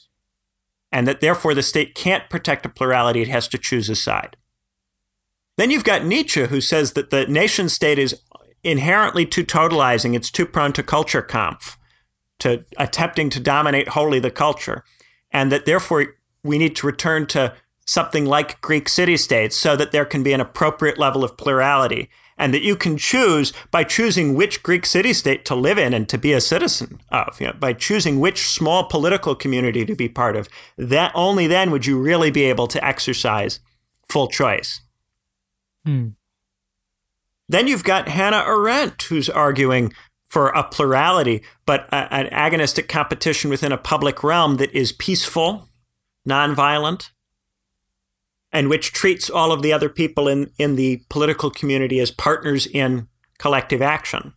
[0.91, 4.37] And that therefore the state can't protect a plurality, it has to choose a side.
[5.57, 8.19] Then you've got Nietzsche, who says that the nation state is
[8.63, 11.77] inherently too totalizing, it's too prone to culture Kulturkampf,
[12.39, 14.83] to attempting to dominate wholly the culture,
[15.31, 17.53] and that therefore we need to return to
[17.85, 22.09] something like Greek city states so that there can be an appropriate level of plurality
[22.41, 26.09] and that you can choose by choosing which Greek city state to live in and
[26.09, 30.09] to be a citizen of, you know, by choosing which small political community to be
[30.09, 30.49] part of.
[30.75, 33.59] That only then would you really be able to exercise
[34.09, 34.81] full choice.
[35.85, 36.09] Hmm.
[37.47, 39.93] Then you've got Hannah Arendt, who's arguing
[40.25, 45.69] for a plurality, but a, an agonistic competition within a public realm that is peaceful
[46.27, 47.11] nonviolent,
[48.51, 52.67] and which treats all of the other people in, in the political community as partners
[52.67, 54.33] in collective action.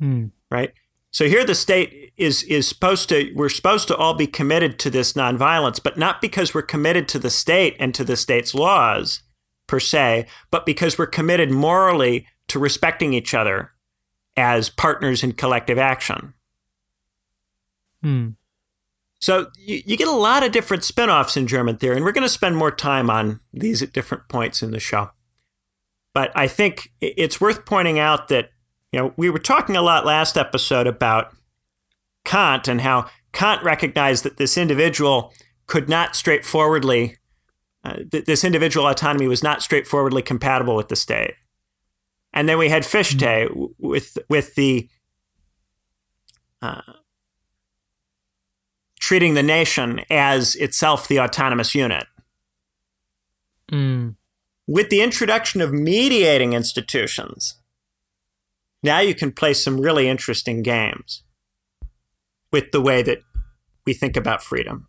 [0.00, 0.30] Mm.
[0.50, 0.72] Right?
[1.10, 4.90] So here the state is is supposed to we're supposed to all be committed to
[4.90, 9.22] this nonviolence, but not because we're committed to the state and to the state's laws
[9.66, 13.72] per se, but because we're committed morally to respecting each other
[14.36, 16.34] as partners in collective action.
[18.02, 18.30] Hmm.
[19.22, 22.22] So you, you get a lot of different spin-offs in German theory, and we're going
[22.24, 25.10] to spend more time on these at different points in the show.
[26.12, 28.50] But I think it's worth pointing out that
[28.90, 31.32] you know we were talking a lot last episode about
[32.24, 35.32] Kant and how Kant recognized that this individual
[35.68, 37.16] could not straightforwardly
[37.84, 41.34] uh, th- this individual autonomy was not straightforwardly compatible with the state.
[42.32, 43.66] And then we had Fichte mm-hmm.
[43.78, 44.88] with with the
[46.60, 46.82] uh,
[49.02, 52.06] treating the nation as itself the autonomous unit.
[53.72, 54.14] Mm.
[54.68, 57.56] With the introduction of mediating institutions,
[58.80, 61.24] now you can play some really interesting games
[62.52, 63.22] with the way that
[63.84, 64.86] we think about freedom.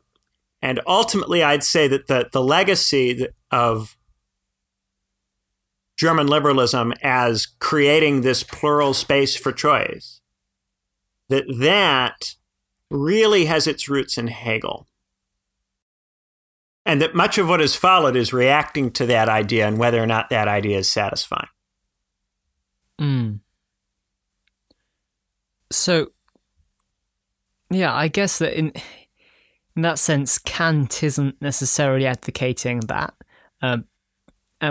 [0.62, 3.98] And ultimately, I'd say that the, the legacy of
[5.98, 10.22] German liberalism as creating this plural space for choice,
[11.30, 12.36] that that
[12.94, 14.88] really has its roots in Hegel.
[16.86, 20.06] And that much of what has followed is reacting to that idea and whether or
[20.06, 21.48] not that idea is satisfying.
[23.02, 23.40] Mm.
[25.72, 26.12] So,
[27.70, 28.74] yeah, I guess that in
[29.76, 33.16] in that sense, Kant isn't necessarily advocating that,
[33.62, 33.86] um,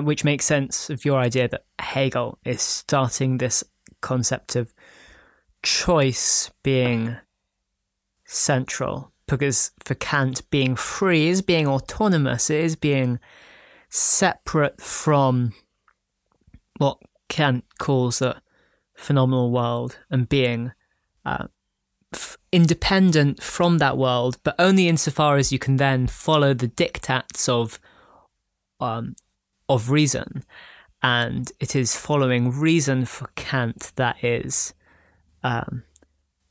[0.02, 3.64] which makes sense of your idea that Hegel is starting this
[4.00, 4.72] concept of
[5.64, 7.16] choice being
[8.32, 13.18] central because for Kant, being free is being autonomous, it is being
[13.88, 15.52] separate from
[16.78, 18.42] what Kant calls the
[18.94, 20.72] phenomenal world and being
[21.24, 21.46] uh,
[22.12, 27.48] f- independent from that world, but only insofar as you can then follow the diktats
[27.48, 27.80] of
[28.80, 29.14] um,
[29.68, 30.44] of reason.
[31.02, 34.74] And it is following reason for Kant that is
[35.42, 35.84] um,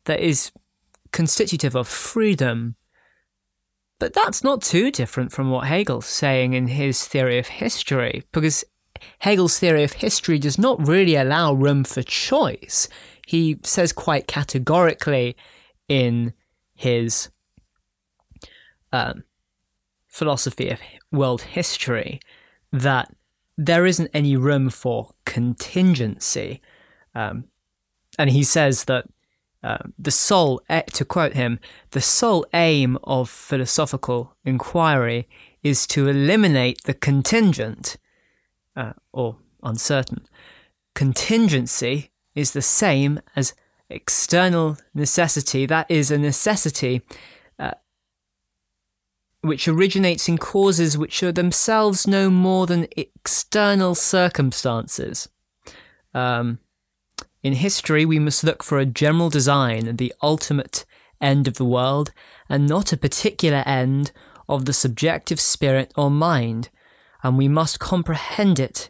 [0.06, 0.52] that is
[1.12, 2.76] constitutive of freedom.
[4.00, 8.64] But that's not too different from what Hegel's saying in his theory of history, because
[9.20, 12.88] Hegel's theory of history does not really allow room for choice.
[13.28, 15.36] He says quite categorically
[15.88, 16.34] in
[16.74, 17.30] his
[18.92, 19.24] um,
[20.08, 20.80] philosophy of
[21.12, 22.20] world history
[22.72, 23.14] that
[23.58, 26.62] there isn't any room for contingency.
[27.14, 27.46] Um,
[28.18, 29.06] and he says that
[29.64, 31.60] uh, the sole, to quote him,
[31.92, 35.28] the sole aim of philosophical inquiry
[35.62, 37.98] is to eliminate the contingent
[38.76, 40.26] uh, or uncertain.
[40.96, 43.54] Contingency is the same as
[43.90, 45.66] external necessity.
[45.66, 47.02] That is a necessity
[47.60, 47.74] uh,
[49.42, 55.30] which originates in causes which are themselves no more than external circumstances.
[56.14, 56.60] Um,
[57.44, 60.86] in history, we must look for a general design, the ultimate
[61.20, 62.12] end of the world,
[62.50, 64.12] and not a particular end
[64.48, 66.70] of the subjective spirit or mind,
[67.24, 68.90] and we must comprehend it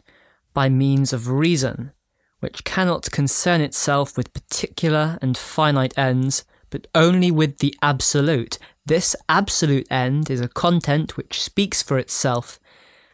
[0.54, 1.92] by means of reason,
[2.40, 8.58] which cannot concern itself with particular and finite ends, but only with the absolute.
[8.84, 12.58] This absolute end is a content which speaks for itself,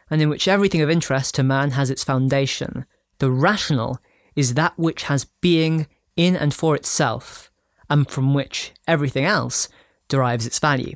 [0.09, 2.85] and in which everything of interest to man has its foundation.
[3.19, 3.99] The rational
[4.39, 7.51] is that which has being in and for itself,
[7.89, 9.67] and from which everything else
[10.07, 10.95] derives its value.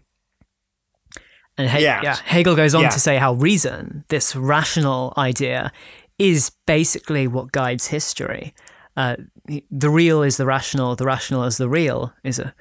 [1.58, 2.02] And he- Yeah.
[2.02, 2.90] yeah, Hegel goes on Yeah.
[2.90, 5.72] to say how reason, this rational idea,
[6.18, 8.54] is basically what guides history.
[8.96, 9.16] Uh,
[9.72, 12.54] the real is the rational, the rational is the real, is a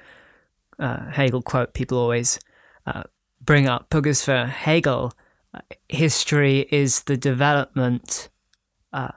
[0.79, 2.39] uh, Hegel quote people always
[2.87, 3.03] uh,
[3.41, 3.89] bring up.
[3.89, 5.13] Because for Hegel,
[5.53, 8.29] uh, history is the development
[8.91, 9.09] uh,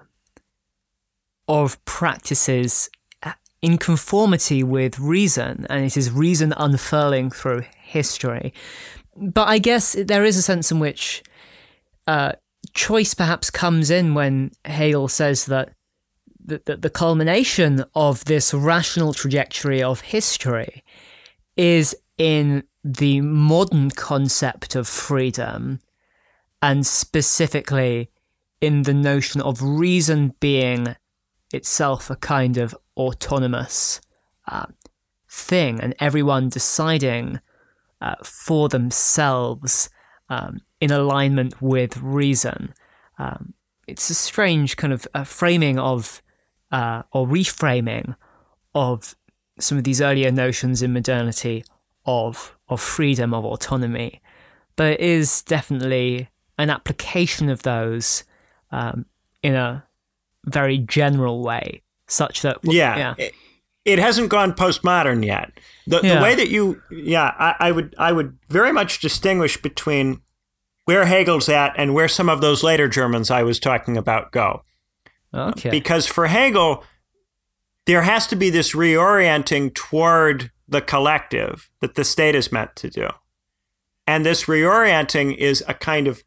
[1.48, 2.90] of practices
[3.22, 3.32] uh,
[3.62, 8.52] in conformity with reason, and it is reason unfurling through history.
[9.16, 11.22] But I guess there is a sense in which
[12.06, 12.32] uh,
[12.74, 15.70] choice perhaps comes in when Hegel says that
[16.44, 20.84] the, the, the culmination of this rational trajectory of history
[21.56, 25.80] is in the modern concept of freedom,
[26.62, 28.10] and specifically
[28.60, 30.94] in the notion of reason being
[31.52, 34.00] itself a kind of autonomous
[34.48, 34.66] uh,
[35.28, 37.40] thing, and everyone deciding
[38.00, 39.90] uh, for themselves
[40.28, 42.74] um, in alignment with reason.
[43.18, 43.54] Um,
[43.86, 46.22] it's a strange kind of uh, framing of
[46.72, 48.16] uh, or reframing
[48.74, 49.14] of
[49.58, 51.64] some of these earlier notions in modernity
[52.04, 54.20] of of freedom of autonomy,
[54.74, 56.28] but it is definitely
[56.58, 58.24] an application of those
[58.72, 59.06] um,
[59.42, 59.85] in a
[60.46, 62.96] very general way, such that Yeah.
[62.96, 63.34] yeah, It,
[63.84, 65.52] it hasn't gone postmodern yet.
[65.86, 66.16] The, Yeah.
[66.16, 70.20] the way that you, yeah, I, I would, I would very much distinguish between
[70.84, 74.62] where Hegel's at and where some of those later Germans I was talking about go.
[75.34, 76.84] okay, Because for Hegel,
[77.86, 82.90] there has to be this reorienting toward the collective that the state is meant to
[82.90, 83.08] do.
[84.08, 86.22] And this reorienting is a kind of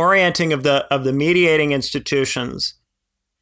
[0.00, 2.74] orienting of the of the mediating institutions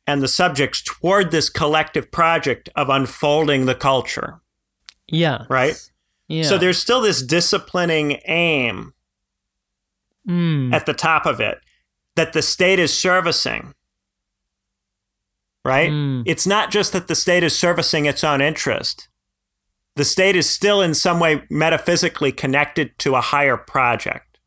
[0.07, 4.41] and the subjects toward this collective project of unfolding the culture,
[5.07, 5.77] yeah, right?
[6.29, 6.45] yeah.
[6.45, 8.95] So there's still this disciplining aim
[10.29, 11.59] Mm, at the top of it
[12.17, 13.75] that the state is servicing.
[15.65, 15.91] Right?
[15.91, 16.23] Mm.
[16.27, 19.09] It's not just that the state is servicing its own interest.
[19.97, 24.39] The state is still in some way metaphysically connected to a higher project.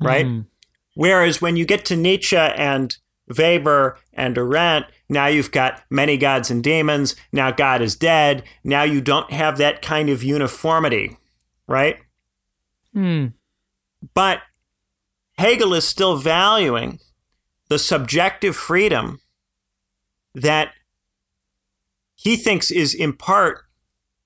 [0.00, 0.26] Right?
[0.26, 0.46] mm,
[0.94, 2.96] Whereas when you get to Nietzsche and
[3.38, 7.16] Weber and Arendt, now you've got many gods and demons.
[7.32, 8.44] Now God is dead.
[8.62, 11.16] Now you don't have that kind of uniformity,
[11.66, 11.98] right?
[12.94, 13.32] mm,
[14.14, 14.40] But
[15.38, 16.98] Hegel is still valuing
[17.68, 19.20] the subjective freedom
[20.34, 20.72] that
[22.14, 23.64] he thinks is in part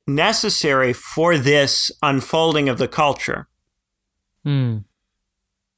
[0.07, 3.49] necessary for this unfolding of the culture,
[4.45, 4.85] mm,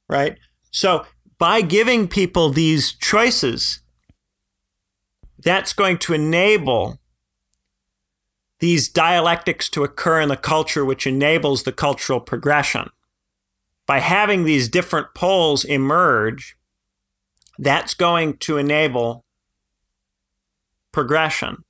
[0.07, 0.37] right?
[0.71, 1.05] So
[1.37, 3.79] by giving people these choices,
[5.37, 6.99] that's going to enable
[8.59, 12.89] these dialectics to occur in the culture, which enables the cultural progression.
[13.87, 16.57] By having these different poles emerge,
[17.57, 19.25] that's going to enable
[20.91, 21.63] progression.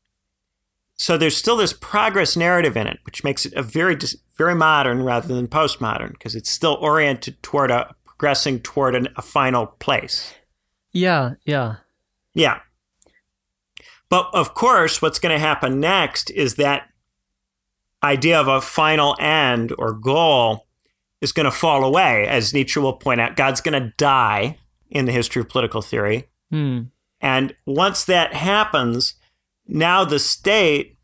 [0.97, 3.97] So there's still this progress narrative in it, which makes it a very
[4.37, 9.21] very modern rather than postmodern because it's still oriented toward a progressing toward an, a
[9.21, 10.33] final place.
[10.91, 11.77] Yeah, yeah.
[12.33, 12.59] Yeah.
[14.09, 16.89] But of course, what's going to happen next is that
[18.03, 20.67] idea of a final end or goal
[21.21, 23.37] is going to fall away, as Nietzsche will point out.
[23.37, 24.57] God's going to die
[24.89, 26.27] in the history of political theory.
[26.51, 26.81] Hmm.
[27.21, 29.15] And once that happens,
[29.65, 30.97] now the state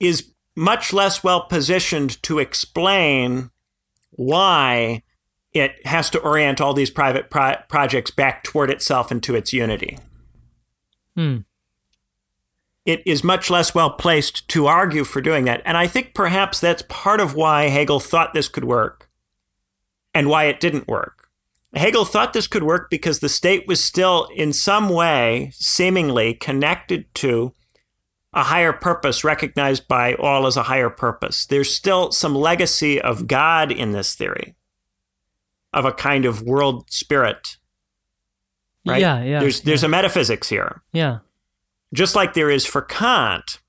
[0.00, 3.50] is much less well positioned to explain
[4.10, 5.02] why
[5.52, 9.52] it has to orient all these private pro- projects back toward itself and to its
[9.52, 9.98] unity.
[11.14, 11.38] Hmm.
[12.84, 15.62] It is much less well placed to argue for doing that.
[15.64, 19.08] And I think perhaps that's part of why Hegel thought this could work
[20.12, 21.28] and why it didn't work.
[21.74, 27.12] Hegel thought this could work because the state was still, in some way, seemingly connected
[27.14, 27.54] to
[28.34, 31.46] a higher purpose recognized by all as a higher purpose.
[31.46, 34.54] There's still some legacy of God in this theory,
[35.72, 37.56] of a kind of world spirit.
[38.84, 39.00] Right?
[39.00, 39.40] Yeah, yeah.
[39.40, 39.88] There's there's yeah.
[39.88, 40.82] a metaphysics here.
[40.92, 41.18] Yeah.
[41.94, 43.60] Just like there is for Kant,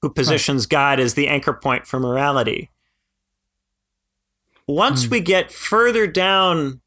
[0.00, 0.70] who positions right.
[0.70, 2.70] God as the anchor point for morality.
[4.68, 5.10] Once mm.
[5.10, 6.80] we get further down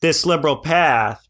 [0.00, 1.26] this liberal path,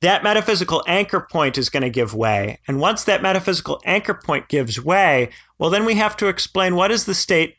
[0.00, 2.58] that metaphysical anchor point is going to give way.
[2.66, 6.90] And once that metaphysical anchor point gives way, well, then we have to explain what
[6.90, 7.56] is the state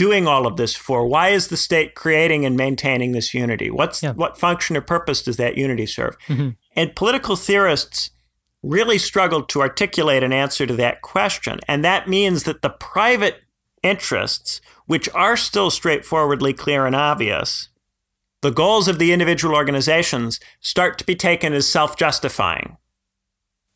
[0.00, 1.06] doing all of this for?
[1.06, 3.70] Why is the state creating and maintaining this unity?
[3.70, 4.12] What's yeah.
[4.12, 6.16] what function or purpose does that unity serve?
[6.26, 6.48] Mm-hmm.
[6.74, 8.10] And political theorists
[8.62, 11.60] really struggled to articulate an answer to that question.
[11.68, 13.42] And that means that the private
[13.82, 17.68] interests, which are still straightforwardly clear and obvious,
[18.40, 22.78] the goals of the individual organizations start to be taken as self justifying.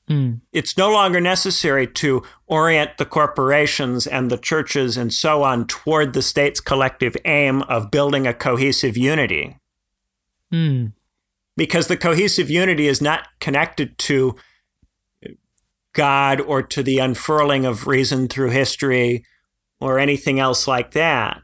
[0.08, 0.40] Mm.
[0.52, 6.12] It's no longer necessary to orient the corporations and the churches and so on toward
[6.12, 9.58] the state's collective aim of building a cohesive unity.
[10.52, 10.92] Mm.
[11.56, 14.34] Because the cohesive unity is not connected to
[15.94, 19.24] God or to the unfurling of reason through history
[19.80, 21.42] or anything else like that.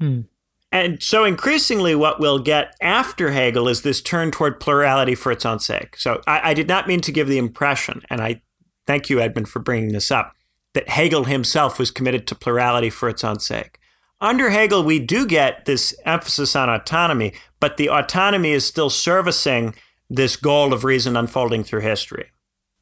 [0.00, 0.26] Mm.
[0.74, 5.46] And so increasingly, what we'll get after Hegel is this turn toward plurality for its
[5.46, 5.96] own sake.
[5.96, 8.42] So I, I, did not mean to give the impression, and I
[8.84, 10.34] thank you, Edmund, for bringing this up,
[10.72, 13.78] that Hegel himself was committed to plurality for its own sake.
[14.20, 19.76] Under Hegel, we do get this emphasis on autonomy, but the autonomy is still servicing
[20.10, 22.32] this goal of reason unfolding through history.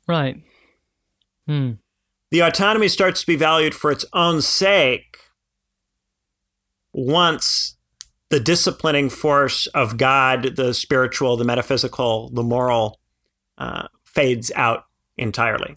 [0.09, 0.43] Right.
[1.47, 1.73] Hmm.
[2.31, 5.19] The autonomy starts to be valued for its own sake
[6.95, 7.77] once
[8.33, 12.99] the disciplining force of God, the spiritual, the metaphysical, the moral,
[13.59, 14.87] uh, fades out
[15.19, 15.77] entirely.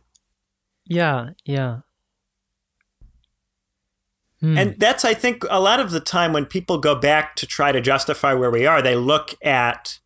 [0.86, 1.80] Yeah, yeah.
[4.40, 4.58] Hmm.
[4.58, 7.74] And that's, I think, a lot of the time when people go back to try
[7.74, 10.00] to justify where we are, they look at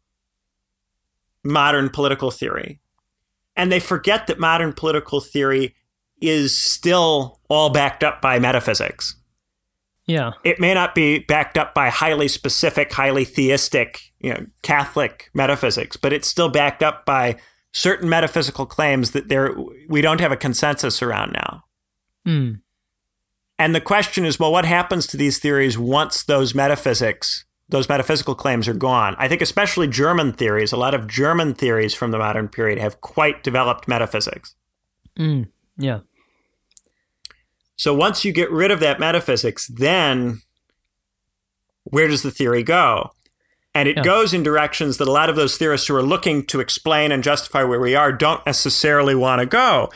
[1.43, 2.79] modern political theory
[3.55, 5.75] and they forget that modern political theory
[6.19, 9.18] is still all backed up by metaphysics.
[10.09, 10.31] Yeah.
[10.43, 15.97] It may not be backed up by highly specific, highly theistic, you know, Catholic metaphysics,
[15.97, 17.37] but it's still backed up by
[17.73, 19.55] certain metaphysical claims that there
[19.87, 21.63] we don't have a consensus around now.
[22.27, 22.61] Mm.
[23.59, 28.33] And the question is, well, what happens to these theories once those metaphysics, those metaphysical
[28.33, 29.15] claims are gone?
[29.19, 32.99] I think especially German theories, a lot of German theories from the modern period have
[32.99, 34.55] quite developed metaphysics.
[35.19, 35.49] Mm.
[35.77, 35.99] Yeah.
[37.79, 40.41] So once you get rid of that metaphysics, then
[41.85, 43.11] where does the theory go?
[43.73, 44.03] And it yeah.
[44.03, 47.23] goes in directions that a lot of those theorists who are looking to explain and
[47.23, 49.89] justify where we are don't necessarily want to go.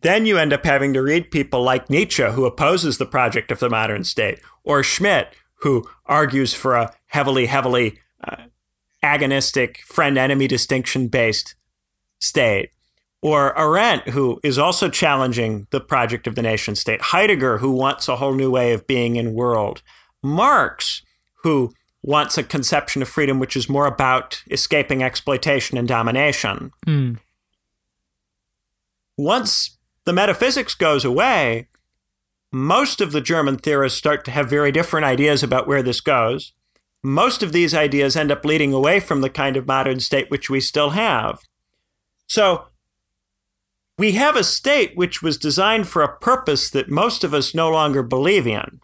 [0.00, 3.58] Then you end up having to read people like Nietzsche, who opposes the project of
[3.58, 8.44] the modern state, or Schmitt, who argues for a heavily, heavily uh,
[9.04, 11.54] agonistic friend enemy distinction based
[12.18, 12.70] state
[13.26, 18.06] or Arendt, who is also challenging the project of the nation state, Heidegger, who wants
[18.06, 19.82] a whole new way of being in world,
[20.22, 21.02] Marx,
[21.42, 21.72] who
[22.04, 26.70] wants a conception of freedom which is more about escaping exploitation and domination.
[26.86, 27.18] Mm.
[29.18, 31.66] Once the metaphysics goes away,
[32.52, 36.52] most of the German theorists start to have very different ideas about where this goes.
[37.02, 40.48] Most of these ideas end up leading away from the kind of modern state which
[40.48, 41.40] we still have.
[42.28, 42.66] So
[43.98, 47.70] we have a state which was designed for a purpose that most of us no
[47.70, 48.80] longer believe in.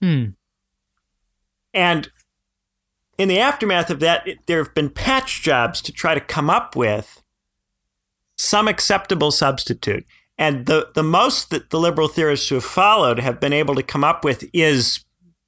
[0.00, 0.24] Hmm.
[1.72, 2.10] And
[3.16, 6.50] in the aftermath of that, it, there have been patch jobs to try to come
[6.50, 7.22] up with
[8.36, 10.04] some acceptable substitute.
[10.36, 13.82] And the, the most that the liberal theorists who have followed have been able to
[13.82, 15.04] come up with is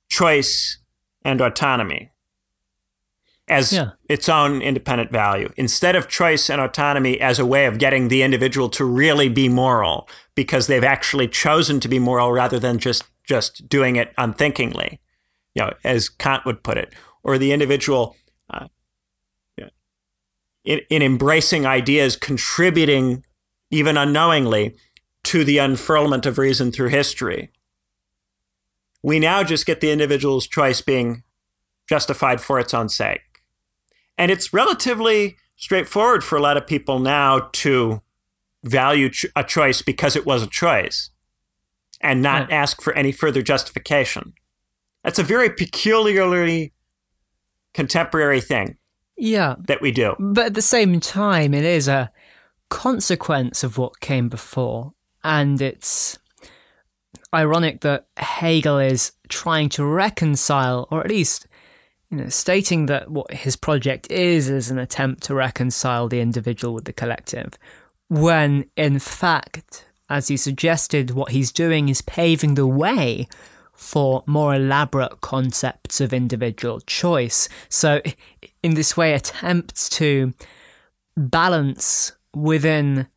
[0.09, 0.79] choice
[1.23, 2.11] and autonomy
[3.49, 3.91] as Yeah.
[4.09, 8.23] its own independent value instead of choice and autonomy as a way of getting the
[8.23, 13.05] individual to really be moral because they've actually chosen to be moral rather than just
[13.27, 14.99] just doing it unthinkingly
[15.55, 18.17] you know as kant would put it or the individual
[18.51, 18.67] uh,
[20.65, 23.25] in, in embracing ideas contributing
[23.71, 24.75] even unknowingly
[25.23, 27.51] to the unfurlment of reason through history
[29.03, 31.23] we now just get the individual's choice being
[31.87, 33.21] justified for its own sake
[34.19, 38.03] and it's relatively straightforward for a lot of people now to
[38.63, 41.11] value a choice because it was a choice
[42.01, 42.57] and not Yeah.
[42.63, 44.35] ask for any further justification.
[45.03, 46.73] That's a very peculiarly
[47.73, 48.77] contemporary thing
[49.17, 49.57] Yeah.
[49.67, 50.15] that we do.
[50.19, 52.11] But at the same time, it is a
[52.69, 54.93] consequence of what came before.
[55.23, 56.19] And it's
[57.33, 61.47] ironic that Hegel is trying to reconcile, or at least
[62.15, 66.73] you know, stating that what his project is is an attempt to reconcile the individual
[66.73, 67.55] with the collective,
[68.09, 73.27] when in fact, as he suggested, what he's doing is paving the way
[73.73, 77.49] for more elaborate concepts of individual choice.
[77.69, 78.01] So,
[78.63, 80.35] in this way, attempts to
[81.17, 83.09] balance within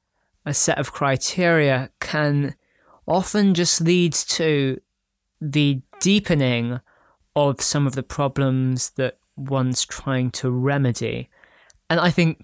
[0.43, 2.55] a set of criteria can
[3.05, 4.81] often just lead to
[5.39, 6.79] the deepening
[7.37, 11.29] of some of the problems that one's trying to remedy.
[11.87, 12.43] And I think,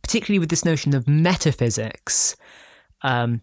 [0.00, 2.34] particularly with this notion of metaphysics,
[3.02, 3.42] um,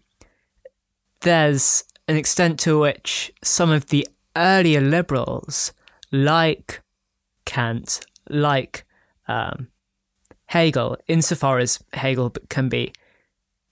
[1.20, 4.06] there's an extent to which some of the
[4.36, 5.72] earlier liberals,
[6.10, 6.82] like
[7.44, 8.84] Kant, like
[9.28, 9.68] um,
[10.46, 12.92] Hegel, insofar as Hegel can be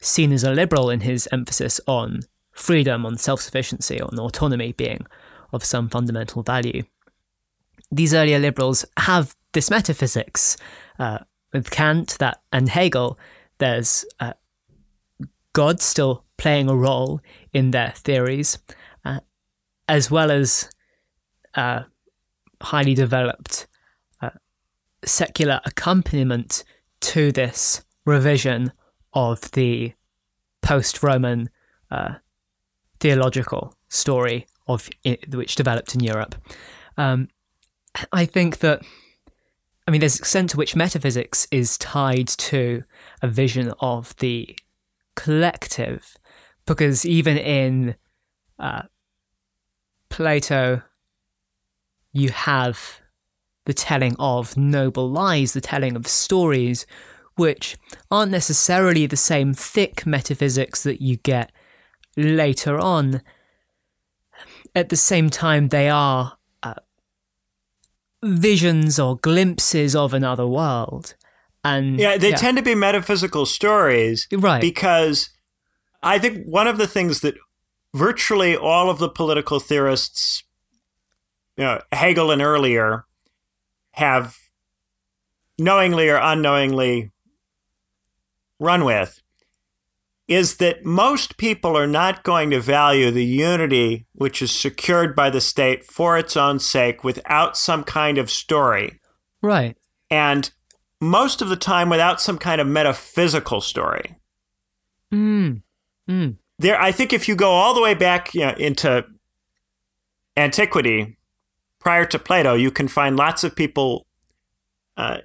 [0.00, 2.20] seen as a liberal in his emphasis on
[2.52, 5.04] freedom, on self sufficiency, on autonomy being
[5.54, 6.82] of some fundamental value.
[7.90, 10.56] These earlier liberals have this metaphysics.
[10.98, 11.18] Uh,
[11.52, 13.18] with Kant that and Hegel,
[13.58, 14.32] there's uh,
[15.52, 17.20] God still playing a role
[17.52, 18.58] in their theories,
[19.04, 19.20] uh,
[19.88, 20.68] as well as
[21.54, 21.84] uh,
[22.60, 23.68] highly developed
[24.20, 24.30] uh,
[25.04, 26.64] secular accompaniment
[27.00, 28.72] to this revision
[29.12, 29.92] of the
[30.62, 31.48] post-Roman
[31.90, 32.14] uh,
[32.98, 36.34] theological story of i which developed in Europe.
[36.96, 37.28] Um,
[38.12, 38.82] I think that,
[39.86, 42.82] I mean, there's an extent to which metaphysics is tied to
[43.22, 44.56] a vision of the
[45.14, 46.16] collective,
[46.66, 47.96] because even in
[48.58, 48.82] uh,
[50.08, 50.82] Plato,
[52.12, 53.00] you have
[53.66, 56.86] the telling of noble lies, the telling of stories,
[57.36, 57.76] which
[58.10, 61.50] aren't necessarily the same thick metaphysics that you get
[62.16, 63.22] later on.
[64.74, 66.74] At the same time, they are uh,
[68.22, 71.14] visions or glimpses of another world.
[71.62, 74.60] And Yeah, they tend to be metaphysical stories right.
[74.60, 75.30] because
[76.02, 77.34] I think one of the things that
[77.94, 80.42] virtually all of the political theorists,
[81.56, 83.06] you know, Hegel and earlier,
[83.92, 84.36] have
[85.58, 87.12] knowingly or unknowingly
[88.58, 89.22] run with
[90.26, 95.28] is that most people are not going to value the unity which is secured by
[95.28, 99.00] the state for its own sake without some kind of story.
[99.42, 99.76] right.
[100.10, 100.50] And
[101.00, 104.16] most of the time without some kind of metaphysical story.
[105.12, 105.62] Mm.
[106.08, 106.36] Mm.
[106.58, 109.06] there i think if you go all the way back you know, into
[110.36, 111.16] antiquity
[111.78, 114.06] prior to plato you can find lots of people
[114.98, 115.18] uh,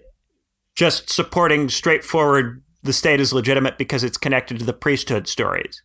[0.76, 5.84] just supporting straightforward the state is legitimate because it's connected to the priesthood stories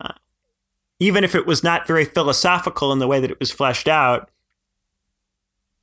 [0.00, 0.12] uh,
[0.98, 4.30] even if it was not very philosophical in the way that it was fleshed out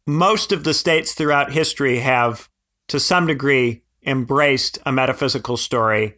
[0.08, 2.50] most of the states throughout history have
[2.88, 6.16] to some degree embraced a metaphysical story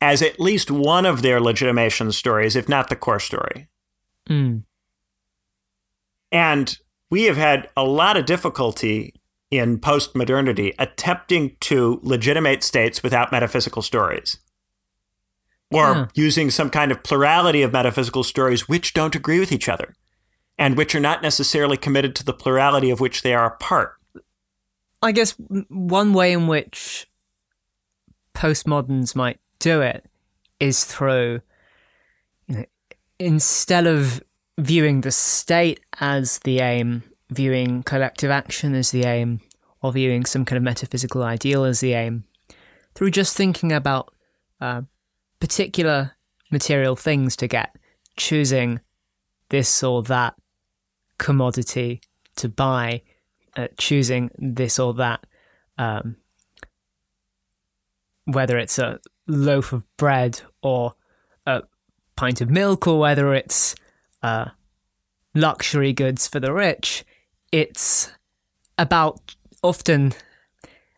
[0.00, 3.68] as at least one of their legitimation stories, if not the core story.
[4.28, 4.62] Mm.
[6.30, 6.78] And
[7.10, 9.14] we have had a lot of difficulty
[9.50, 14.38] in post modernity attempting to legitimate states without metaphysical stories.
[15.70, 16.06] Or Yeah.
[16.14, 19.94] using some kind of plurality of metaphysical stories which don't agree with each other
[20.58, 23.94] and which are not necessarily committed to the plurality of which they are a part.
[25.02, 25.34] I guess
[25.68, 27.06] one way in which
[28.34, 30.04] postmoderns might do it
[30.58, 31.40] is through,
[32.46, 32.64] you know,
[33.18, 34.22] instead of
[34.58, 39.40] viewing the state as the aim, viewing collective action as the aim,
[39.82, 42.24] or viewing some kind of metaphysical ideal as the aim,
[42.94, 44.12] through just thinking about
[44.60, 44.82] uh,
[45.40, 46.12] particular
[46.50, 47.76] material things to get,
[48.16, 48.80] choosing
[49.50, 50.34] this or that
[51.18, 52.00] commodity
[52.36, 53.02] to buy,
[53.56, 55.24] uh, choosing this or that,
[55.76, 56.16] um,
[58.24, 60.94] whether it's a loaf of bread or
[61.46, 61.62] a
[62.16, 63.74] pint of milk, or whether it's
[64.22, 64.46] uh,
[65.34, 67.04] luxury goods for the rich,
[67.52, 68.12] it's
[68.76, 70.12] about often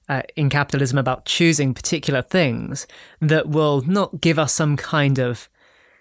[0.08, 2.86] uh, in capitalism about choosing particular things
[3.20, 5.48] that will not give us some kind of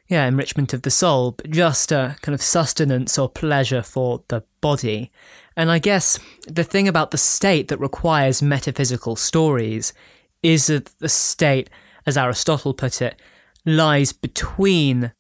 [0.07, 4.43] yeah enrichment of the soul, but just a kind of sustenance or pleasure for the
[4.61, 5.11] body.
[5.55, 9.93] And I guess the thing about the state that requires metaphysical stories
[10.41, 11.69] is that the state,
[12.05, 13.21] as Aristotle put it,
[13.65, 15.11] lies between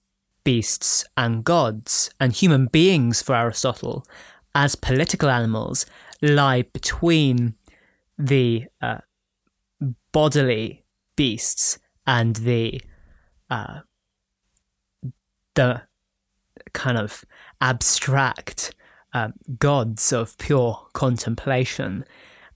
[0.43, 4.07] beasts and gods, and human beings, for Aristotle,
[4.55, 5.85] as political animals,
[6.21, 7.55] lie between
[8.17, 8.99] the uh,
[10.11, 10.83] bodily
[11.15, 12.81] beasts and the
[13.49, 13.79] uh,
[15.55, 15.81] the
[16.73, 17.25] kind of
[17.61, 18.73] abstract
[19.13, 22.05] uh, gods of pure contemplation.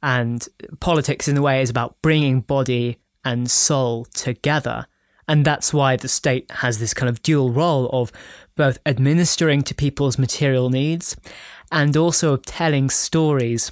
[0.02, 0.48] And
[0.80, 4.86] politics, in a way, is about bringing body and soul together.
[5.28, 8.12] And that's why the state has this kind of dual role of
[8.56, 11.16] both administering to people's material needs
[11.74, 13.72] and also of telling stories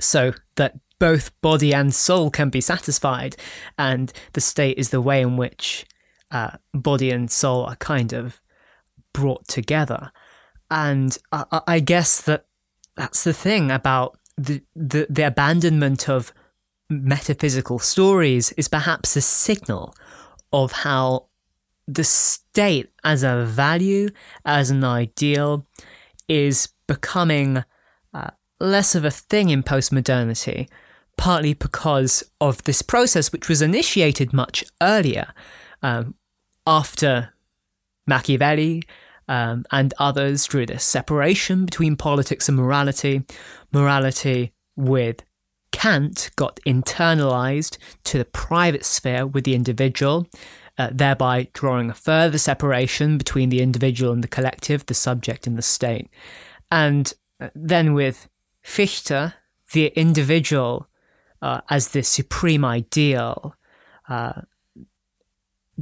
[0.00, 3.36] so that both body and soul can be satisfied.
[3.78, 5.84] And the state is the way in which
[6.30, 8.40] uh, body and soul are kind of
[9.12, 10.10] brought together.
[10.70, 12.46] And I, I guess that
[12.96, 16.32] that's the thing about the, the, the abandonment of
[16.88, 19.94] metaphysical stories is perhaps a signal
[20.50, 21.26] of how
[21.86, 24.08] the state as a value,
[24.46, 25.66] as an ideal,
[26.26, 27.64] is becoming
[28.14, 28.30] uh,
[28.60, 30.68] less of a thing in postmodernity,
[31.16, 35.32] partly because of this process, which was initiated much earlier,
[35.82, 36.14] um,
[36.66, 37.32] after
[38.06, 38.82] Machiavelli
[39.28, 43.22] um, and others drew this separation between politics and morality.
[43.72, 45.22] Morality with
[45.72, 50.26] Kant got internalized to the private sphere with the individual,
[50.78, 55.58] uh, thereby drawing a further separation between the individual and the collective, the subject and
[55.58, 56.08] the state.
[56.70, 57.12] And
[57.54, 58.28] then with
[58.62, 59.34] Fichte,
[59.72, 60.88] the individual
[61.42, 63.54] uh, as the supreme ideal
[64.08, 64.42] uh,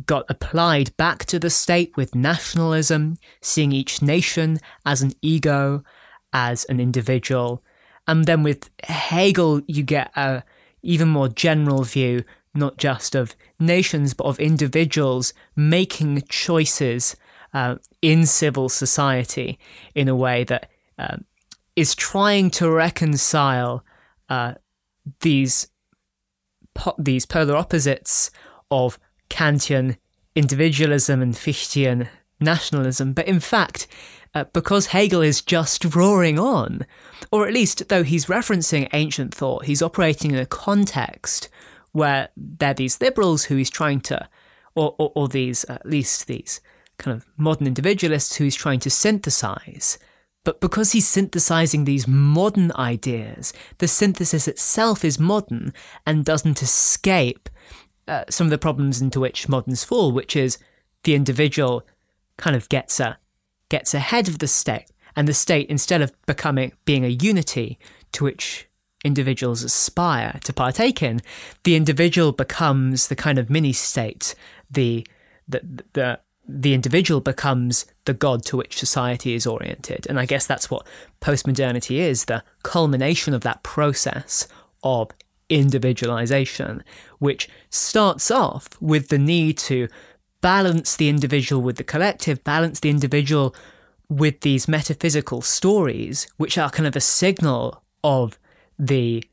[0.06, 5.84] got applied back to the state with nationalism, seeing each nation as an ego,
[6.32, 7.62] as an individual.
[8.06, 10.42] And then with Hegel, you get a
[10.82, 17.16] even more general view, not just of nations, but of individuals making choices
[17.54, 19.58] uh, in civil society
[19.94, 20.68] in a way that
[20.98, 21.16] uh,
[21.76, 23.84] is trying to reconcile
[24.28, 24.54] uh,
[25.20, 25.68] these
[26.74, 28.30] po- these polar opposites
[28.70, 28.98] of
[29.30, 29.96] Kantian
[30.34, 32.08] individualism and Fichtean
[32.40, 33.86] nationalism, but in fact,
[34.34, 36.84] uh, because Hegel is just roaring on,
[37.30, 41.48] or at least though he's referencing ancient thought, he's operating in a context
[41.92, 44.28] where there are these liberals who he's trying to,
[44.74, 46.60] or, or, or these, at least these
[46.98, 49.98] kind of modern individualists who he's trying to synthesize
[50.44, 55.72] but because he's synthesizing these modern ideas, the synthesis itself is modern
[56.06, 57.48] and doesn't escape
[58.06, 60.58] uh, some of the problems into which moderns fall, which is
[61.04, 61.86] the individual
[62.36, 63.18] kind of gets a,
[63.70, 64.86] gets ahead of the state,
[65.16, 67.78] and the state, instead of becoming being a unity
[68.12, 68.68] to which
[69.04, 71.20] individuals aspire to partake in,
[71.62, 74.34] the individual becomes the kind of mini state,
[74.70, 75.06] the
[75.48, 80.06] the the the individual becomes the god to which society is oriented.
[80.08, 80.86] And I guess that's what
[81.20, 84.46] postmodernity is the culmination of that process
[84.82, 85.10] of
[85.48, 86.84] individualization,
[87.18, 89.88] which starts off with the need to
[90.40, 93.54] balance the individual with the collective, balance the individual
[94.10, 98.38] with these metaphysical stories, which are kind of a signal of
[98.78, 99.24] the,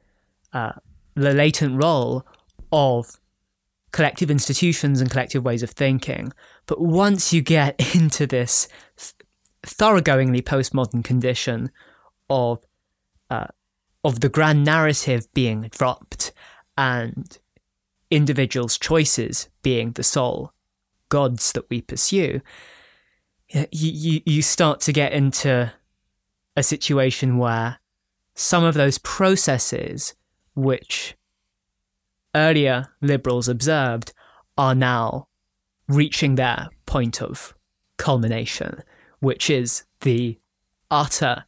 [0.53, 0.72] uh,
[1.16, 2.26] the latent role
[2.72, 3.20] of
[3.91, 6.32] collective institutions and collective ways of thinking.
[6.66, 8.68] But once you get into this
[9.64, 11.72] thoroughgoingly postmodern condition
[12.30, 12.59] of
[13.30, 13.47] uh,
[14.03, 16.34] of the grand narrative being dropped
[16.78, 17.38] and
[18.09, 20.53] individuals' choices being the sole
[21.09, 22.41] gods that we pursue,
[23.49, 25.72] you, you, you start to get into
[26.55, 27.80] a situation where
[28.34, 30.16] some of those processes
[30.55, 31.16] which
[32.34, 34.14] earlier liberals observed
[34.57, 35.28] are now
[35.93, 37.53] reaching their point of
[37.97, 38.83] culmination,
[39.19, 40.39] which is the
[40.89, 41.45] utter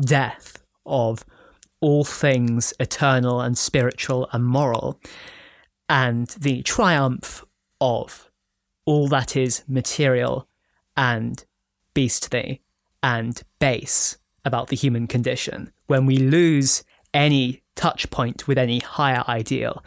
[0.00, 1.24] death of
[1.80, 4.98] all things eternal and spiritual and moral,
[5.88, 7.44] and the triumph
[7.80, 8.30] of
[8.84, 10.46] all that is material
[10.96, 11.44] and
[11.94, 12.60] beastly
[13.02, 15.72] and base about the human condition.
[15.86, 19.82] When we lose any touch point with any higher ideal,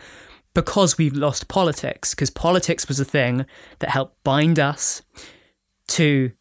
[0.54, 3.46] because we've lost politics, because politics was a thing
[3.80, 5.02] that helped bind us
[5.88, 6.32] to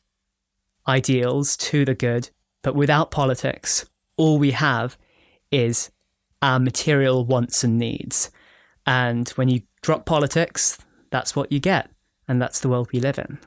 [0.86, 2.30] ideals, to the good.
[2.62, 3.86] But without politics,
[4.16, 4.96] all we have
[5.50, 5.90] is
[6.40, 8.30] our material wants and needs.
[8.86, 10.78] And when you drop politics,
[11.10, 11.90] that's what you get.
[12.28, 13.38] And that's the world we live in.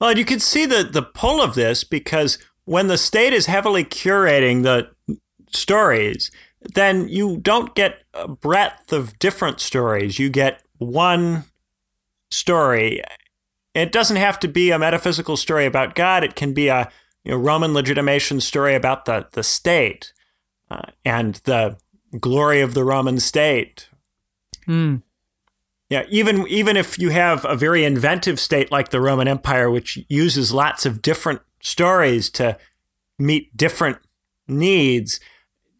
[0.00, 3.84] Well, you can see the, the pull of this because when the state is heavily
[3.84, 4.90] curating the
[5.50, 6.30] stories,
[6.60, 10.18] then you don't get a breadth of different stories.
[10.18, 11.44] You get one
[12.30, 13.02] story.
[13.74, 16.24] It doesn't have to be a metaphysical story about God.
[16.24, 16.90] It can be a
[17.24, 20.12] you know, Roman legitimation story about the, the state
[20.70, 21.78] uh, and the
[22.18, 23.88] glory of the Roman state.
[24.66, 25.02] Mm.
[25.88, 29.98] Yeah, even even if you have a very inventive state like the Roman Empire, which
[30.08, 32.56] uses lots of different stories to
[33.18, 33.98] meet different
[34.46, 35.18] needs,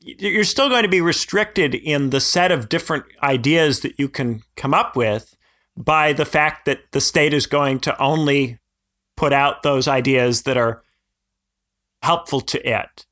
[0.01, 4.43] you're still going to be restricted in the set of different ideas that you can
[4.57, 5.37] come up with
[5.77, 8.59] by the fact that the state is going to only
[9.17, 10.83] put out those ideas that are
[12.03, 13.07] helpful to it.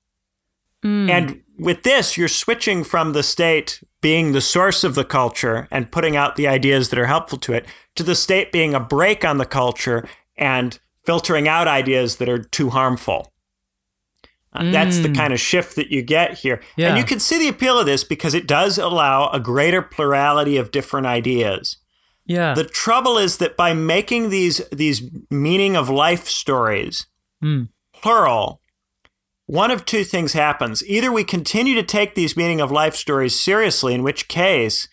[0.82, 1.10] Mm.
[1.10, 5.90] And with this, you're switching from the state being the source of the culture and
[5.90, 7.66] putting out the ideas that are helpful to it
[7.96, 12.38] to the state being a brake on the culture and filtering out ideas that are
[12.38, 13.32] too harmful.
[14.58, 14.72] Uh, mm.
[14.72, 15.14] That's the hmm.
[15.14, 16.60] kind of shift that you get here.
[16.76, 16.88] Yeah.
[16.88, 20.56] And you can see the appeal of this because it does allow a greater plurality
[20.56, 21.76] of different ideas.
[22.26, 22.54] Yeah.
[22.54, 27.06] The trouble is that by making these these meaning of life stories
[27.42, 27.68] mm.
[27.94, 28.60] plural,
[29.46, 30.84] one of two things happens.
[30.86, 34.88] Either we continue to take these meaning of life stories seriously, in which case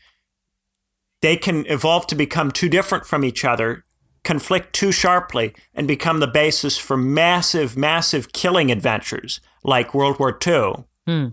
[1.22, 3.84] they can evolve to become too different from each other,
[4.24, 10.38] conflict too sharply, and become the basis for massive, massive killing adventures like World War
[10.46, 10.86] II.
[11.06, 11.28] Hmm.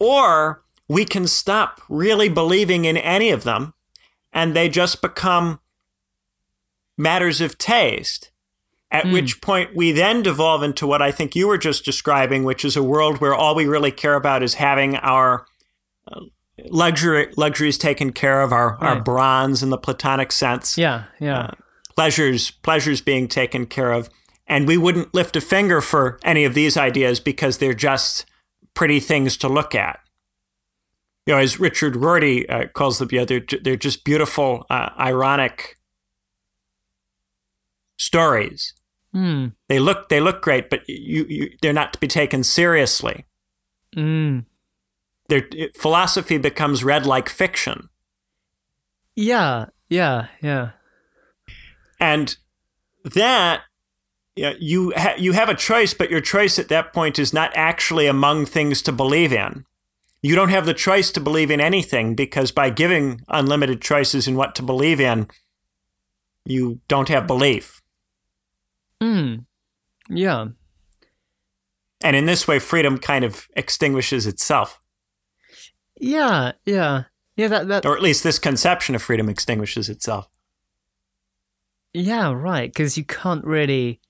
[0.00, 3.74] Or we can stop really believing in any of them
[4.32, 5.60] and they just become
[6.96, 8.30] matters of taste.
[8.90, 9.12] At mm.
[9.12, 12.74] which point we then devolve into what I think you were just describing, which is
[12.74, 15.44] a world where all we really care about is having our
[16.10, 16.20] uh,
[16.70, 18.96] luxury luxuries taken care of, our, right.
[18.96, 20.78] our bronze in the Platonic sense.
[20.78, 21.38] Yeah, yeah.
[21.38, 21.50] Uh,
[21.96, 24.08] pleasures pleasures being taken care of,
[24.48, 28.26] and we wouldn't lift a finger for any of these ideas because they're just
[28.74, 30.00] pretty things to look at.
[31.26, 35.76] You know, as Richard Rorty uh, calls them, yeah, they're they're just beautiful, uh, ironic
[37.98, 38.74] stories
[39.14, 39.54] Mm.
[39.68, 43.24] They look they look great, but you, you they're not to be taken seriously.
[43.96, 44.44] Mm.
[45.28, 47.88] Their philosophy becomes read like fiction.
[49.14, 50.70] Yeah, yeah, yeah.
[51.98, 52.36] And
[53.04, 53.62] that
[54.38, 57.32] you know, you ha- you have a choice, but your choice at that point is
[57.32, 59.64] not actually among things to believe in.
[60.22, 64.36] You don't have the choice to believe in anything because by giving unlimited choices in
[64.36, 65.26] what to believe in,
[66.44, 67.82] you don't have belief.
[69.02, 69.44] Mm.
[70.08, 70.46] Yeah.
[72.02, 74.78] And in this way, freedom kind of extinguishes itself.
[76.00, 77.04] Yeah, yeah.
[77.36, 80.28] Yeah, that, that or at least this conception of freedom extinguishes itself.
[81.92, 82.72] Yeah, right.
[82.72, 84.00] Because you can't really,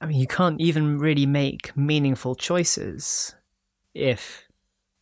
[0.00, 3.34] I mean, you can't even really make meaningful choices
[3.94, 4.46] if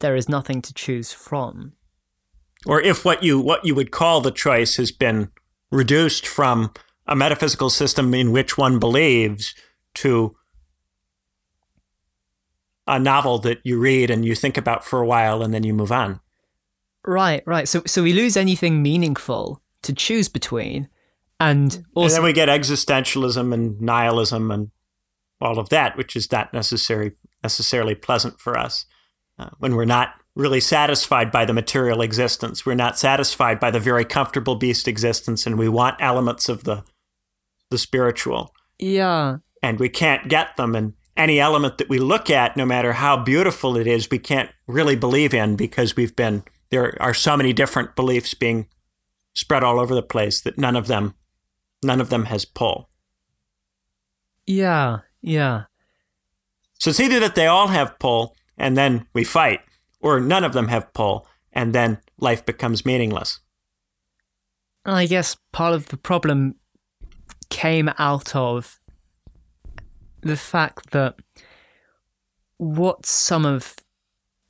[0.00, 1.72] there is nothing to choose from.
[2.66, 5.30] Or if what you what you would call the choice has been
[5.70, 6.72] reduced from
[7.06, 9.54] a metaphysical system in which one believes
[9.94, 10.36] to
[12.86, 15.74] a novel that you read and you think about for a while and then you
[15.74, 16.20] move on.
[17.06, 17.68] Right, right.
[17.68, 20.88] So so we lose anything meaningful to choose between
[21.40, 24.70] and also And then we get existentialism and nihilism and
[25.40, 27.12] all of that, which is not necessary
[27.42, 28.86] necessarily pleasant for us.
[29.38, 32.66] Uh, when we're not really satisfied by the material existence.
[32.66, 36.84] We're not satisfied by the very comfortable beast existence, and we want elements of the
[37.70, 38.52] the spiritual.
[38.78, 39.38] Yeah.
[39.62, 40.74] And we can't get them.
[40.74, 44.50] And any element that we look at, no matter how beautiful it is, we can't
[44.66, 48.68] really believe in because we've been, there are so many different beliefs being
[49.34, 51.14] spread all over the place that none of them,
[51.82, 52.90] none of them has pull.
[54.46, 54.98] Yeah.
[55.26, 55.64] Yeah.
[56.78, 59.60] So it's either that they all have pull and then we fight,
[60.00, 63.40] or none of them have pull and then life becomes meaningless.
[64.84, 66.56] I guess part of the problem
[67.48, 68.78] came out of
[70.20, 71.16] the fact that
[72.58, 73.76] what some of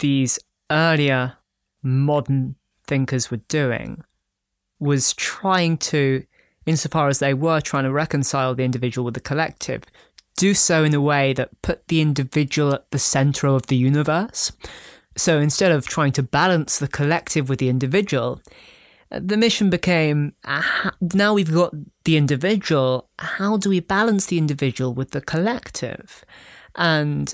[0.01, 0.41] these
[0.73, 1.37] earlier
[1.83, 2.57] modern
[2.87, 4.03] thinkers were doing
[4.81, 6.25] was trying to,
[6.67, 9.85] insofar as they were trying to reconcile the individual with the collective,
[10.37, 14.53] do so in a way that put the individual at the center of the universe.
[15.17, 18.41] So instead of trying to balance the collective with the individual,
[19.11, 21.75] the mission became uh, now we've got
[22.05, 26.25] the individual, how do we balance the individual with the collective?
[26.75, 27.33] And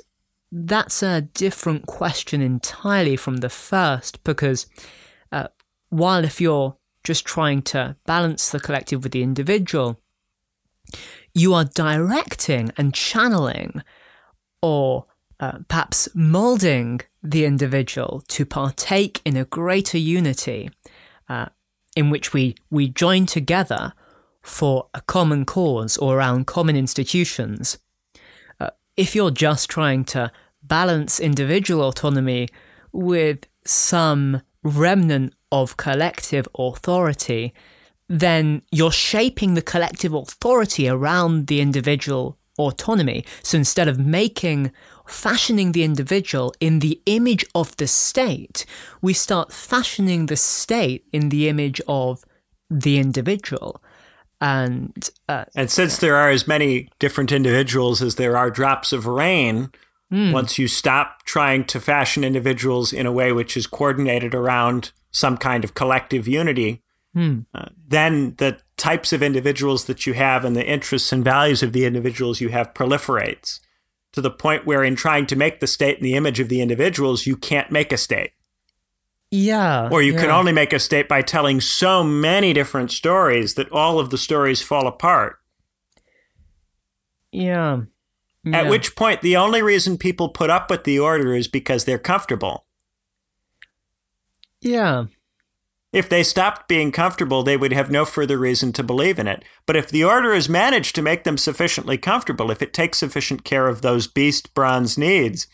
[0.53, 4.66] that's a different question entirely from the first because
[5.32, 5.48] uh,
[5.88, 10.01] while if you're just trying to balance the collective with the individual,
[11.35, 13.83] you are directing and channeling
[14.62, 15.05] or
[15.39, 20.70] uh, perhaps molding the individual to partake in a greater unity
[21.28, 21.47] uh,
[21.97, 23.93] in which we, we join together
[24.43, 27.78] for a common cause or around common institutions.
[28.59, 30.31] Uh, if you're just trying to
[30.62, 32.49] balance individual autonomy
[32.93, 37.53] with some remnant of collective authority,
[38.11, 43.25] then you're shaping the collective authority around the individual autonomy.
[43.45, 44.73] So instead of making,
[45.07, 48.67] fashioning the individual in the image of the state,
[49.01, 52.25] we start fashioning the state in the image of
[52.69, 53.81] the individual.
[54.41, 59.07] And uh, and since there are as many different individuals as there are drops of
[59.07, 59.71] rain,
[60.13, 60.33] mm.
[60.33, 65.37] once you stop trying to fashion individuals in a way which is coordinated around some
[65.37, 66.83] kind of collective unity,
[67.15, 67.41] Hmm.
[67.53, 71.73] Uh, then the types of individuals that you have and the interests and values of
[71.73, 73.61] the individuals you have proliferates
[74.13, 76.61] to the point where, in trying to make the state in the image of the
[76.61, 78.33] individuals, you can't make a state.
[79.31, 79.89] Yeah.
[79.91, 80.21] Or you yeah.
[80.21, 84.19] can only make a state by telling so many different stories that all of the
[84.19, 85.39] stories fall apart.
[87.31, 87.83] Yeah.
[88.45, 88.59] yeah.
[88.59, 91.99] At which point, the only reason people put up with the order is because they're
[91.99, 92.67] comfortable.
[94.61, 95.05] Yeah.
[95.93, 99.45] If they stopped being comfortable, they would have no further reason to believe in it.
[99.66, 103.45] But if the order has managed to make them sufficiently comfortable, if it takes sufficient
[103.45, 105.49] care of those beast bronze needs,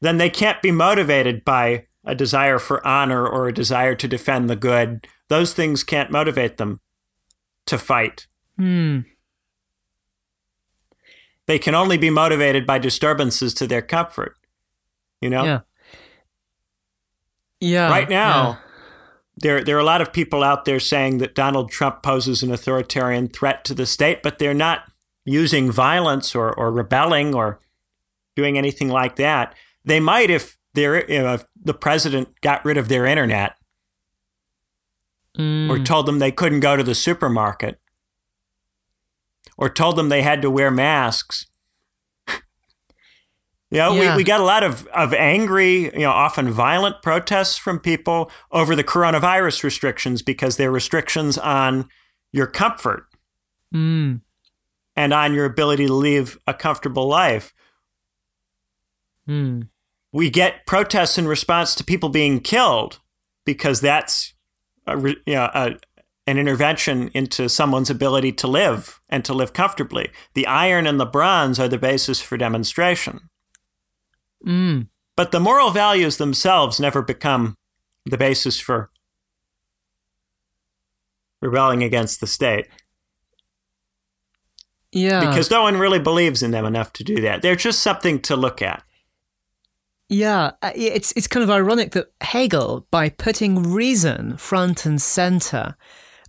[0.00, 4.48] then they can't be motivated by a desire for honor or a desire to defend
[4.48, 5.08] the good.
[5.28, 6.80] Those things can't motivate them
[7.66, 8.26] to fight.
[8.56, 9.00] Hmm.
[11.46, 14.36] They can only be motivated by disturbances to their comfort.
[15.20, 15.44] You know?
[15.44, 15.60] Yeah.
[17.64, 17.88] Yeah.
[17.88, 18.56] Right now, yeah.
[19.36, 22.52] there there are a lot of people out there saying that Donald Trump poses an
[22.52, 24.90] authoritarian threat to the state, but they're not
[25.24, 27.58] using violence or, or rebelling or
[28.36, 29.54] doing anything like that.
[29.84, 33.56] They might if they're you know, if the president got rid of their internet
[35.38, 35.70] mm.
[35.70, 37.78] or told them they couldn't go to the supermarket
[39.56, 41.46] or told them they had to wear masks.
[43.74, 44.12] You know, Yeah.
[44.12, 48.30] we, we got a lot of, of angry, you know, often violent protests from people
[48.52, 51.88] over the coronavirus restrictions because they're restrictions on
[52.32, 53.06] your comfort
[53.74, 54.20] Mm.
[54.94, 57.52] and on your ability to live a comfortable life.
[59.28, 59.68] Mm.
[60.12, 63.00] We get protests in response to people being killed
[63.44, 64.34] because that's
[64.86, 64.96] a,
[65.26, 65.76] you know, a,
[66.26, 70.10] an intervention into someone's ability to live and to live comfortably.
[70.34, 73.28] The iron and the bronze are the basis for demonstration.
[74.44, 74.88] Mm.
[75.16, 77.56] But the moral values themselves never become
[78.04, 78.90] the basis for
[81.40, 82.66] rebelling against the state
[84.92, 85.20] Yeah.
[85.20, 87.42] because no one really believes in them enough to do that.
[87.42, 88.82] They're just something to look at.
[90.08, 95.76] Yeah, uh, it's it's kind of ironic that Hegel, by putting reason front and center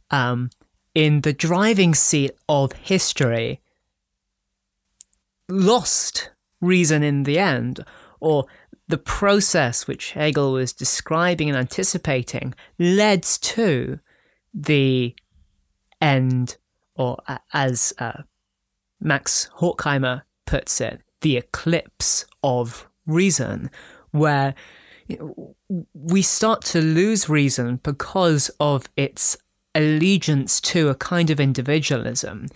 [0.10, 0.50] um,
[0.94, 3.62] in the driving seat of history,
[5.50, 7.86] lost reason in the end,
[8.26, 8.48] or
[8.88, 14.00] the process which Hegel was describing and anticipating led to
[14.52, 15.16] the
[16.02, 16.58] end,
[16.96, 18.24] or uh, as uh,
[19.00, 23.70] Max Horkheimer puts it, the eclipse of reason,
[24.10, 24.56] where
[25.94, 29.38] we start to lose reason because of its
[29.76, 32.48] allegiance to a kind of individualism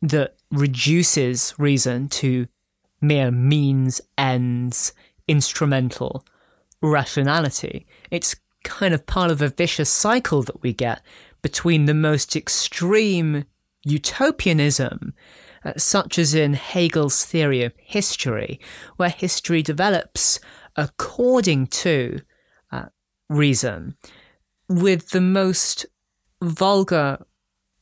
[0.00, 2.48] that reduces reason to
[3.00, 4.92] mere means, ends,
[5.28, 6.24] instrumental
[6.80, 7.86] rationality.
[8.10, 11.02] It's kind of part of a vicious cycle that we get
[11.42, 13.44] between the most extreme
[13.84, 15.14] utopianism
[15.64, 18.60] uh, such as in Hegel's theory of history,
[18.96, 20.40] where history develops
[20.76, 22.20] according to
[22.70, 22.86] uh,
[23.28, 23.96] reason,
[24.68, 25.86] with the most
[26.42, 27.24] vulgar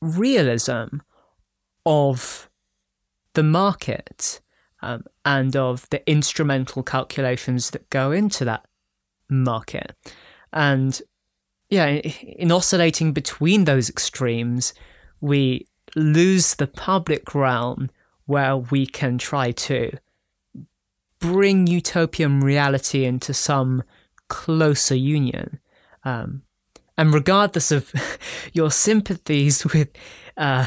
[0.02, 0.98] realism
[1.86, 2.50] of
[3.34, 4.40] the market
[4.82, 8.66] um, and of the instrumental calculations that go into that
[9.28, 9.94] market.
[10.52, 11.00] And
[11.68, 14.74] yeah, in oscillating between those extremes,
[15.20, 17.90] we lose the public realm
[18.26, 19.92] where we can try to
[21.20, 23.82] bring utopian reality into some
[24.28, 25.60] closer union.
[26.04, 26.42] Um,
[26.96, 27.92] and regardless of
[28.52, 29.90] your sympathies with
[30.36, 30.66] uh,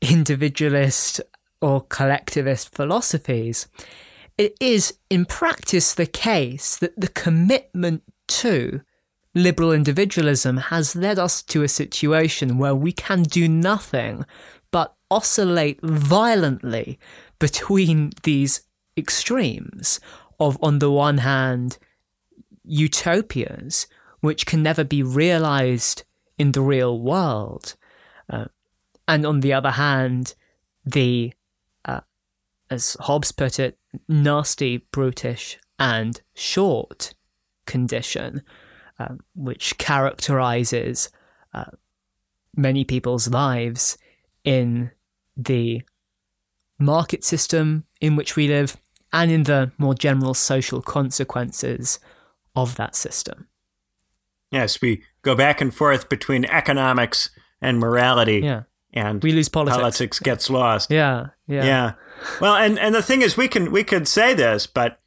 [0.00, 1.20] individualist
[1.60, 3.68] or collectivist philosophies,
[4.38, 8.80] it is in practice the case that the commitment to
[9.34, 14.24] liberal individualism has led us to a situation where we can do nothing
[14.70, 16.98] but oscillate violently
[17.38, 18.62] between these
[18.96, 20.00] extremes
[20.38, 21.78] of, on the one hand,
[22.64, 23.86] utopias
[24.20, 26.04] which can never be realized
[26.38, 27.74] in the real world,
[28.30, 28.46] uh,
[29.08, 30.34] and on the other hand,
[30.84, 31.32] the,
[32.70, 37.14] as Hobbes put it, nasty, brutish, and short
[37.66, 38.42] condition,
[38.98, 41.10] uh, which characterizes
[41.52, 41.64] uh,
[42.56, 43.98] many people's lives
[44.44, 44.90] in
[45.36, 45.82] the
[46.78, 48.76] market system in which we live
[49.12, 51.98] and in the more general social consequences
[52.54, 53.48] of that system.
[54.50, 58.40] Yes, we go back and forth between economics and morality.
[58.42, 58.62] Yeah.
[58.92, 59.76] And we lose politics.
[59.76, 60.90] Politics gets lost.
[60.90, 61.28] Yeah.
[61.50, 61.64] Yeah.
[61.64, 61.92] Yeah.
[62.40, 64.98] Well, and, and the thing is we can we could say this, but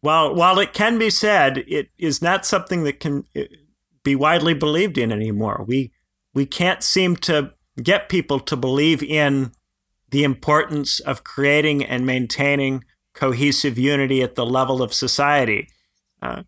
[0.00, 3.42] while while it can be said, it is not something that can uh,
[4.04, 5.64] be widely believed in anymore.
[5.66, 5.92] We
[6.34, 9.52] we can't seem to get people to believe in
[10.10, 12.84] the importance of creating and maintaining
[13.14, 15.68] cohesive unity at the level of society.
[16.20, 16.42] Uh,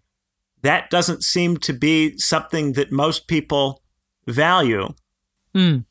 [0.63, 3.83] that doesn't seem to be something that most people
[4.27, 4.89] value.
[5.55, 5.85] Mm.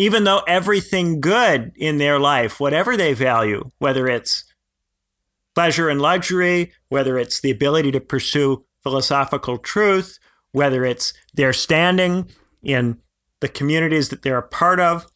[0.00, 4.44] Even though everything good in their life, whatever they value, whether it's
[5.54, 10.18] pleasure and luxury, whether it's the ability to pursue philosophical truth,
[10.52, 12.30] whether it's their standing
[12.62, 12.96] in
[13.40, 15.06] the communities that they're a part of,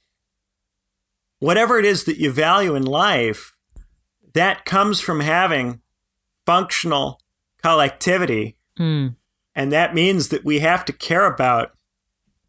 [1.39, 3.57] whatever it is that you value in life,
[4.35, 5.81] that comes from having
[6.45, 7.23] functional
[7.63, 8.59] collectivity.
[8.79, 9.17] Mm.
[9.55, 11.74] And that means that we have to care about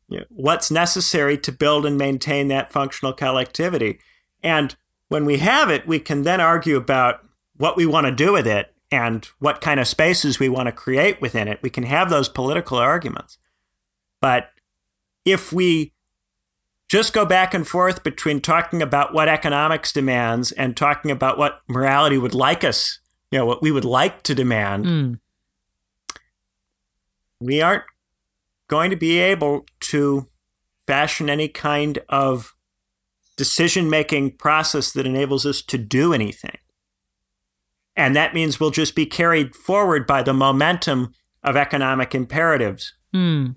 [0.07, 3.99] you know, what's necessary to build and maintain that functional collectivity.
[4.43, 4.75] And
[5.07, 7.25] when we have it, we can then argue about
[7.57, 10.71] what we want to do with it and what kind of spaces we want to
[10.71, 11.59] create within it.
[11.61, 13.37] We can have those political arguments.
[14.21, 14.49] But
[15.25, 15.93] if we
[16.87, 21.61] just go back and forth between talking about what economics demands and talking about what
[21.67, 22.99] morality would like us,
[23.31, 25.19] you know, what we would like to demand, mm.
[27.39, 27.83] we aren't
[28.67, 30.27] going to be able to
[30.87, 32.55] fashion any kind of
[33.37, 36.57] decision making process that enables us to do anything.
[37.95, 41.13] And that means we'll just be carried forward by the momentum
[41.43, 42.93] of economic imperatives.
[43.13, 43.55] Mm.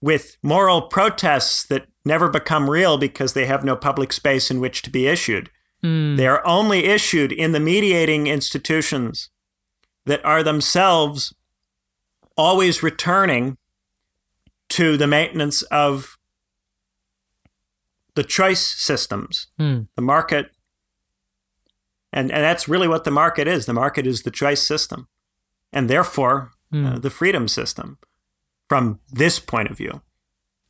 [0.00, 4.82] With moral protests that never become real because they have no public space in which
[4.82, 5.50] to be issued.
[5.82, 6.16] Mm.
[6.16, 9.30] They are only issued in the mediating institutions
[10.06, 11.34] that are themselves
[12.36, 13.56] always returning
[14.70, 16.18] to the maintenance of
[18.14, 19.86] the choice systems, mm.
[19.96, 20.50] the market.
[22.12, 23.66] And, and that's really what the market is.
[23.66, 25.08] The market is the choice system,
[25.72, 26.94] and therefore mm.
[26.94, 27.98] uh, the freedom system
[28.68, 30.02] from this point of view.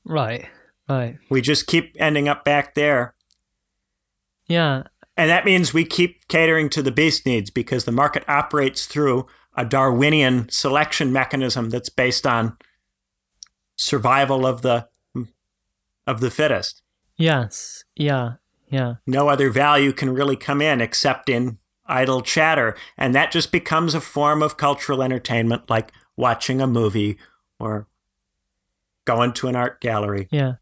[0.05, 0.47] Right.
[0.89, 1.19] Right.
[1.31, 3.15] We just keep ending up back there.
[4.47, 4.85] Yeah.
[5.17, 9.27] And that means we keep catering to the beast needs because the market operates through
[9.57, 12.57] a Darwinian selection mechanism that's based on
[13.77, 14.89] survival of the
[16.07, 16.83] of the fittest.
[17.17, 17.85] Yes.
[17.97, 18.35] Yeah.
[18.69, 18.95] Yeah.
[19.07, 23.95] No other value can really come in except in idle chatter, and that just becomes
[23.95, 27.19] a form of cultural entertainment like watching a movie
[27.59, 27.87] or
[29.05, 30.29] going to an art gallery.
[30.31, 30.55] Yeah.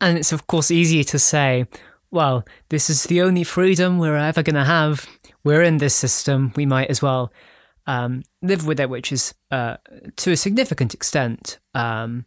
[0.00, 1.66] And it's, of course, easier to say,
[2.10, 5.06] well, this is the only freedom we're ever going to have.
[5.42, 6.52] We're in this system.
[6.56, 7.32] We might as well
[7.86, 9.76] um, live with it, which is, uh,
[10.16, 12.26] to a significant extent, um,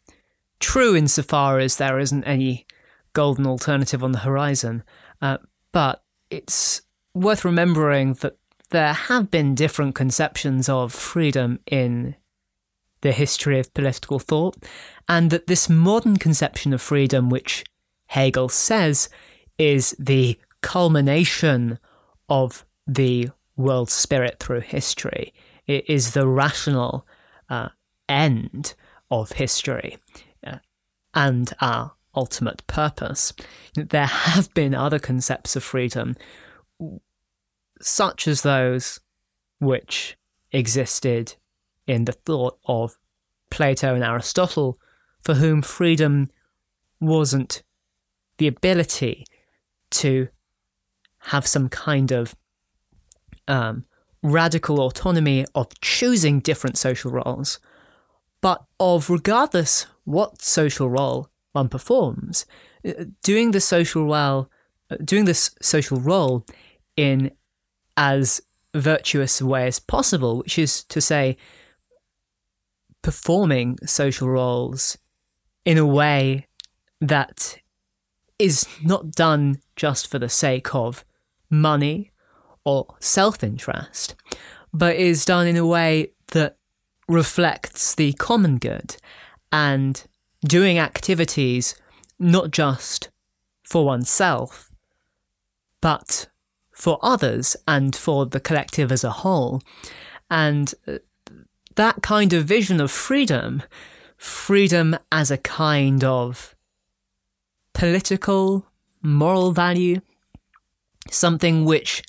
[0.60, 2.66] true insofar as there isn't any
[3.14, 4.84] golden alternative on the horizon.
[5.22, 5.38] Uh,
[5.72, 6.82] but it's
[7.14, 8.38] worth remembering that
[8.70, 12.16] there have been different conceptions of freedom in
[13.02, 14.58] the history of political thought,
[15.08, 17.64] and that this modern conception of freedom, which
[18.08, 19.08] Hegel says
[19.58, 21.80] is the culmination
[22.28, 25.34] of the world spirit through history,
[25.68, 27.06] it is the rational
[27.50, 27.70] uh,
[28.10, 28.74] end
[29.10, 29.98] of history
[31.18, 33.34] and our ultimate purpose.
[33.74, 36.16] There have been other concepts of freedom,
[37.82, 39.00] such as those
[39.60, 40.16] which
[40.52, 41.36] existed
[41.88, 42.98] in the thought of
[43.50, 44.78] Plato and Aristotle,
[45.24, 46.30] for whom freedom
[47.02, 47.64] wasn't
[48.38, 49.26] the ability
[49.90, 50.28] to
[51.32, 52.36] have some kind of
[53.48, 53.84] um,
[54.22, 57.60] radical autonomy of choosing different social roles,
[58.40, 62.46] but of regardless what social role one performs,
[62.88, 64.50] uh, doing the social well,
[64.90, 66.46] uh, doing this social role
[66.96, 67.30] in
[67.98, 68.40] as
[68.74, 71.36] virtuous a way as possible, which is to say,
[73.02, 74.98] performing social roles
[75.66, 76.48] in a way
[77.02, 77.58] that
[78.40, 81.04] is not done just for the sake of
[81.50, 82.12] money
[82.64, 84.16] or self interest,
[84.74, 86.56] but is done in a way that
[87.10, 88.96] reflects the common good
[89.52, 90.06] and
[90.46, 91.76] doing activities
[92.20, 93.10] not just
[93.64, 94.72] for oneself,
[95.82, 96.28] but
[96.72, 99.62] for others and for the collective as a whole.
[100.30, 100.98] And uh,
[101.76, 103.64] that kind of vision of freedom,
[104.18, 106.56] freedom as a kind of
[107.74, 108.66] political,
[109.02, 110.02] moral value,
[111.10, 112.04] something which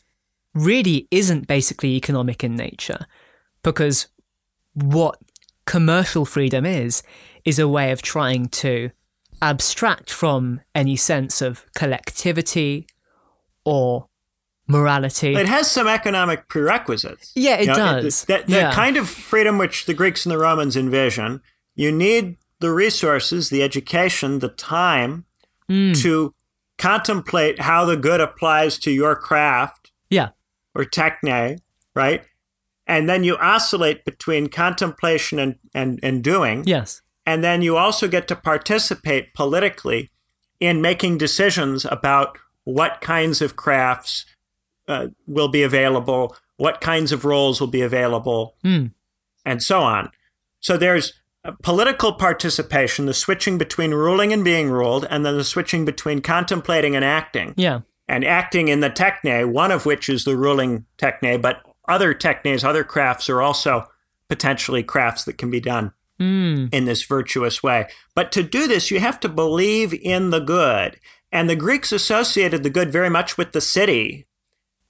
[0.55, 3.07] really isn't basically economic in nature,
[3.63, 4.09] because
[4.75, 5.19] what
[5.67, 7.03] commercial freedom is,
[7.45, 8.91] is a way of trying to
[9.41, 12.87] abstract from any sense of collectivity
[13.65, 14.09] or
[14.67, 15.35] morality.
[15.35, 17.33] It has some economic prerequisites.
[17.35, 18.25] Yeah, it you know, does.
[18.25, 18.73] The, the, the yeah.
[18.73, 21.41] kind of freedom which the Greeks and the Romans envision,
[21.75, 25.25] you need the resources, the education, the time
[25.71, 25.97] mm.
[26.03, 26.35] to
[26.77, 29.93] contemplate how the good applies to your craft.
[30.11, 30.31] Yeah.
[30.75, 31.61] Or techne,
[31.95, 32.25] right?
[32.87, 36.65] And then you oscillate between contemplation and, and, and doing.
[36.67, 37.03] Yes.
[37.29, 40.11] And then you also get to participate politically
[40.61, 44.25] in making decisions about what kinds of crafts
[44.89, 48.91] uh, will be available, what kinds of roles will be available, mm.
[49.45, 50.11] and so on.
[50.61, 51.21] So there's
[51.63, 56.97] political participation, the switching between ruling and being ruled, and then the switching between contemplating
[56.97, 57.53] and acting.
[57.59, 57.81] Yeah.
[58.09, 62.65] And acting in the techne, one of which is the ruling techne, but other technes,
[62.65, 63.87] other crafts are also
[64.29, 66.73] potentially crafts that can be done mm.
[66.73, 67.89] in this virtuous way.
[68.15, 70.99] But to do this, you have to believe in the good.
[71.31, 74.27] And the Greeks associated the good very much with the city.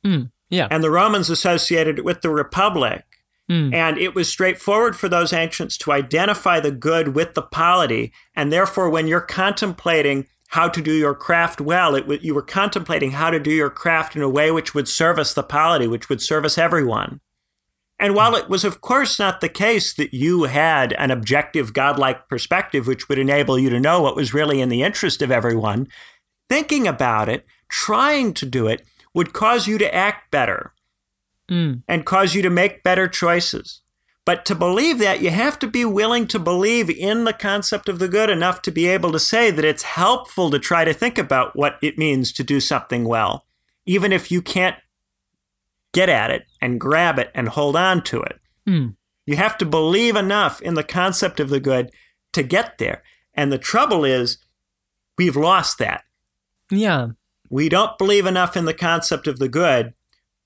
[0.04, 0.30] Mm.
[0.50, 0.68] Yeah.
[0.70, 3.04] And the Romans associated it with the republic.
[3.50, 3.74] Mm.
[3.74, 8.12] And it was straightforward for those ancients to identify the good with the polity.
[8.36, 13.12] And therefore, when you're contemplating how to do your craft well, it you were contemplating
[13.12, 16.22] how to do your craft in a way which would service the polity, which would
[16.22, 17.20] service everyone.
[17.98, 22.28] And while it was, of course, not the case that you had an objective, godlike
[22.28, 25.88] perspective which would enable you to know what was really in the interest of everyone,
[26.48, 28.84] thinking about it, trying to do it,
[29.14, 30.72] would cause you to act better
[31.50, 31.82] mm.
[31.88, 33.82] and cause you to make better choices.
[34.24, 37.98] But to believe that, you have to be willing to believe in the concept of
[37.98, 41.16] the good enough to be able to say that it's helpful to try to think
[41.16, 43.46] about what it means to do something well,
[43.86, 44.76] even if you can't
[45.92, 48.38] get at it and grab it and hold on to it.
[48.68, 48.96] Mm.
[49.26, 51.90] You have to believe enough in the concept of the good
[52.32, 53.02] to get there.
[53.34, 54.38] And the trouble is,
[55.16, 56.04] we've lost that.
[56.70, 57.08] Yeah.
[57.50, 59.94] We don't believe enough in the concept of the good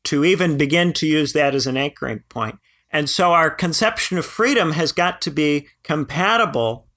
[0.04, 2.58] to even begin to use that as an anchoring point.
[2.90, 6.88] And so our conception of freedom has got to be compatible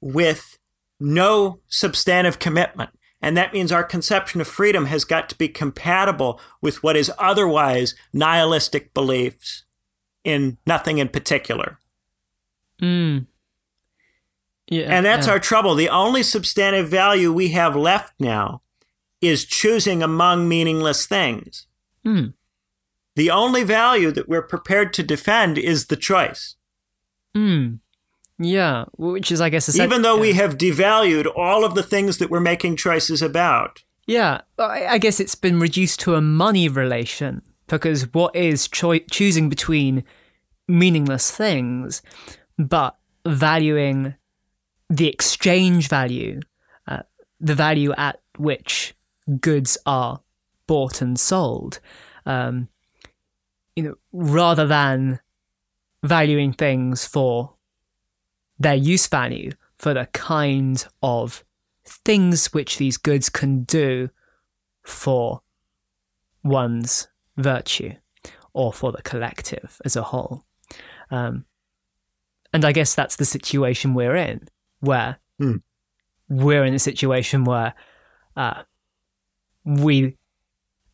[0.00, 0.58] with
[1.00, 2.90] no substantive commitment.
[3.20, 7.10] And that means our conception of freedom has got to be compatible with what is
[7.18, 9.64] otherwise nihilistic beliefs
[10.22, 11.78] in nothing in particular.
[12.80, 13.26] Mm.
[14.68, 15.32] Yeah, and that's yeah.
[15.32, 15.74] our trouble.
[15.74, 18.62] The only substantive value we have left now
[19.20, 21.66] is choosing among meaningless things.
[22.06, 22.34] Mm
[23.18, 26.54] the only value that we're prepared to defend is the choice.
[27.34, 27.74] Hmm.
[28.38, 30.20] Yeah, which is, I guess, even though yeah.
[30.20, 33.82] we have devalued all of the things that we're making choices about.
[34.06, 39.48] Yeah, I guess it's been reduced to a money relation because what is cho- choosing
[39.48, 40.02] between
[40.66, 42.00] meaningless things,
[42.58, 42.96] but
[43.26, 44.14] valuing
[44.88, 46.40] the exchange value,
[46.86, 47.02] uh,
[47.38, 48.94] the value at which
[49.40, 50.22] goods are
[50.66, 51.80] bought and sold.
[52.24, 52.68] Um,
[53.76, 55.20] you know, rather than
[56.02, 57.54] valuing things for
[58.58, 61.44] their use value, for the kind of
[61.84, 64.10] things which these goods can do
[64.82, 65.42] for
[66.42, 67.94] one's virtue
[68.52, 70.44] or for the collective as a whole.
[71.10, 71.44] Um,
[72.52, 74.48] and I guess that's the situation we're in,
[74.80, 75.62] where mm.
[76.28, 77.74] we're in a situation where
[78.36, 78.62] uh,
[79.64, 80.16] we,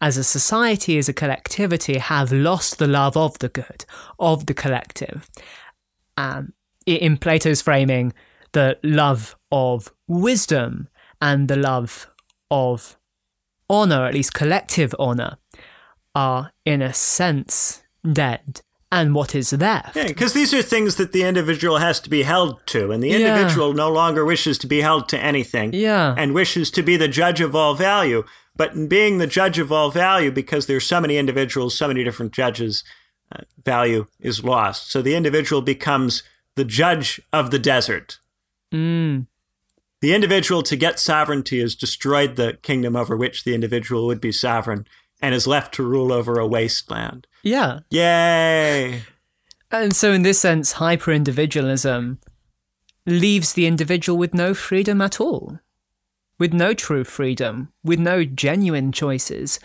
[0.00, 3.84] as a society, as a collectivity, have lost the love of the good,
[4.18, 5.28] of the collective.
[6.16, 6.52] Um,
[6.86, 8.12] in Plato's framing,
[8.52, 10.88] the love of wisdom
[11.20, 12.08] and the love
[12.50, 12.96] of
[13.68, 15.38] honor, at least collective honor,
[16.14, 18.62] are in a sense dead.
[18.92, 19.96] And what is left?
[19.96, 23.10] Yeah, because these are things that the individual has to be held to, and the
[23.10, 23.74] individual yeah.
[23.74, 25.72] no longer wishes to be held to anything.
[25.72, 26.14] Yeah.
[26.16, 28.22] And wishes to be the judge of all value.
[28.54, 32.04] But in being the judge of all value, because there's so many individuals, so many
[32.04, 32.84] different judges,
[33.32, 34.92] uh, value is lost.
[34.92, 36.22] So the individual becomes
[36.56, 38.18] the judge of the desert.
[38.72, 39.26] Mm.
[40.00, 44.32] The individual to get sovereignty has destroyed the kingdom over which the individual would be
[44.32, 44.86] sovereign
[45.20, 47.26] and is left to rule over a wasteland.
[47.42, 47.80] Yeah.
[47.90, 49.02] Yay.
[49.70, 52.18] And so, in this sense, hyper individualism
[53.06, 55.58] leaves the individual with no freedom at all,
[56.38, 59.58] with no true freedom, with no genuine choices,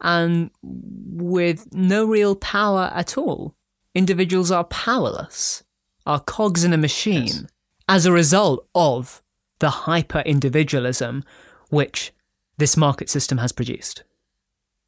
[0.00, 3.54] and with no real power at all.
[3.94, 5.62] Individuals are powerless,
[6.06, 7.44] are cogs in a machine yes.
[7.88, 9.22] as a result of
[9.58, 11.24] the hyper individualism
[11.68, 12.12] which
[12.58, 14.04] this market system has produced.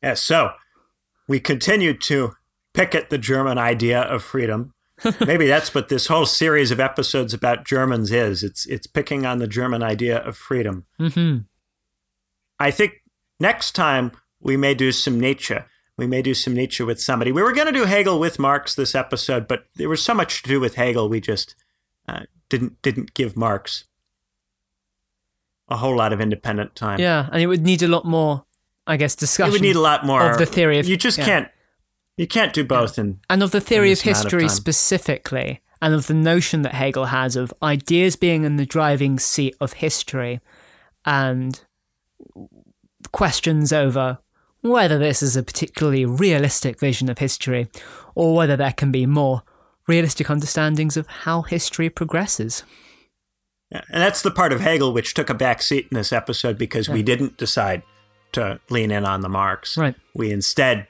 [0.03, 0.53] Yes, so
[1.29, 2.33] we continue to
[2.75, 4.75] pick at the German idea of freedom.
[5.27, 8.43] Maybe that's what this whole series of episodes about Germans is.
[8.43, 10.87] It's it's picking on the German idea of freedom.
[11.01, 11.39] Mm-hmm.
[12.59, 13.03] I think
[13.41, 15.57] next time we may do some Nietzsche.
[15.99, 17.33] We may do some Nietzsche with somebody.
[17.33, 20.43] We were going to do Hegel with Marx this episode, but there was so much
[20.43, 21.55] to do with Hegel, we just
[22.09, 23.85] uh, didn't didn't give Marx
[25.69, 27.01] a whole lot of independent time.
[27.01, 28.45] Yeah, and it would need a lot more,
[28.87, 29.51] I guess, discussion.
[29.51, 31.25] It would need a lot more of the theory of you just yeah.
[31.25, 31.49] can't
[32.17, 33.05] you can't do both yeah.
[33.05, 37.07] in and of the theory of history of specifically, and of the notion that Hegel
[37.07, 40.41] has of ideas being in the driving seat of history,
[41.05, 41.61] and
[43.13, 44.19] questions over
[44.63, 47.69] whether this is a particularly realistic vision of history,
[48.15, 49.43] or whether there can be more
[49.87, 52.63] realistic understandings of how history progresses.
[53.71, 56.89] And that's the part of Hegel which took a back seat in this episode because
[56.89, 56.95] yeah.
[56.95, 57.83] we didn't decide
[58.33, 59.77] to lean in on the Marx.
[59.77, 59.95] Right.
[60.15, 60.87] We instead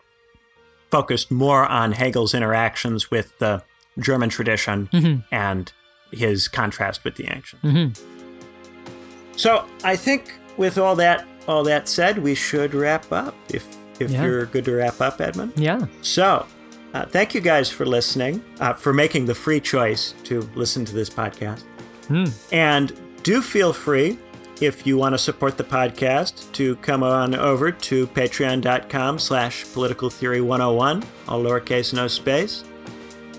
[0.90, 3.62] focused more on Hegel's interactions with the
[3.98, 5.20] German tradition mm-hmm.
[5.34, 5.72] and
[6.12, 7.64] his contrast with the ancients.
[7.64, 9.36] Mm-hmm.
[9.36, 13.34] So I think with all that all that said, we should wrap up.
[13.48, 13.66] If
[14.00, 14.24] if yeah.
[14.24, 15.52] you're good to wrap up, Edmund.
[15.56, 15.86] Yeah.
[16.00, 16.46] So
[16.94, 20.94] uh, thank you guys for listening, uh, for making the free choice to listen to
[20.94, 21.64] this podcast.
[22.08, 22.32] Mm.
[22.52, 22.92] And
[23.22, 24.18] do feel free,
[24.60, 30.10] if you want to support the podcast, to come on over to patreon.com slash political
[30.10, 32.64] theory 101, all lowercase, no space,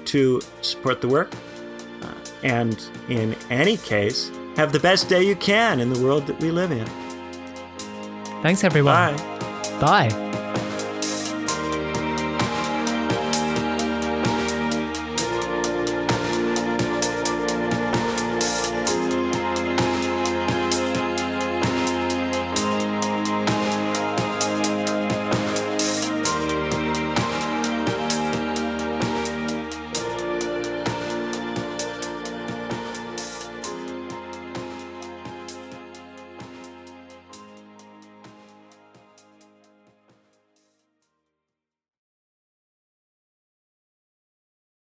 [0.05, 1.33] to support the work.
[2.01, 2.13] Uh,
[2.43, 6.51] and in any case, have the best day you can in the world that we
[6.51, 7.02] live in.
[8.43, 9.15] Thanks, everyone.
[9.15, 10.09] Bye.
[10.09, 10.39] Bye.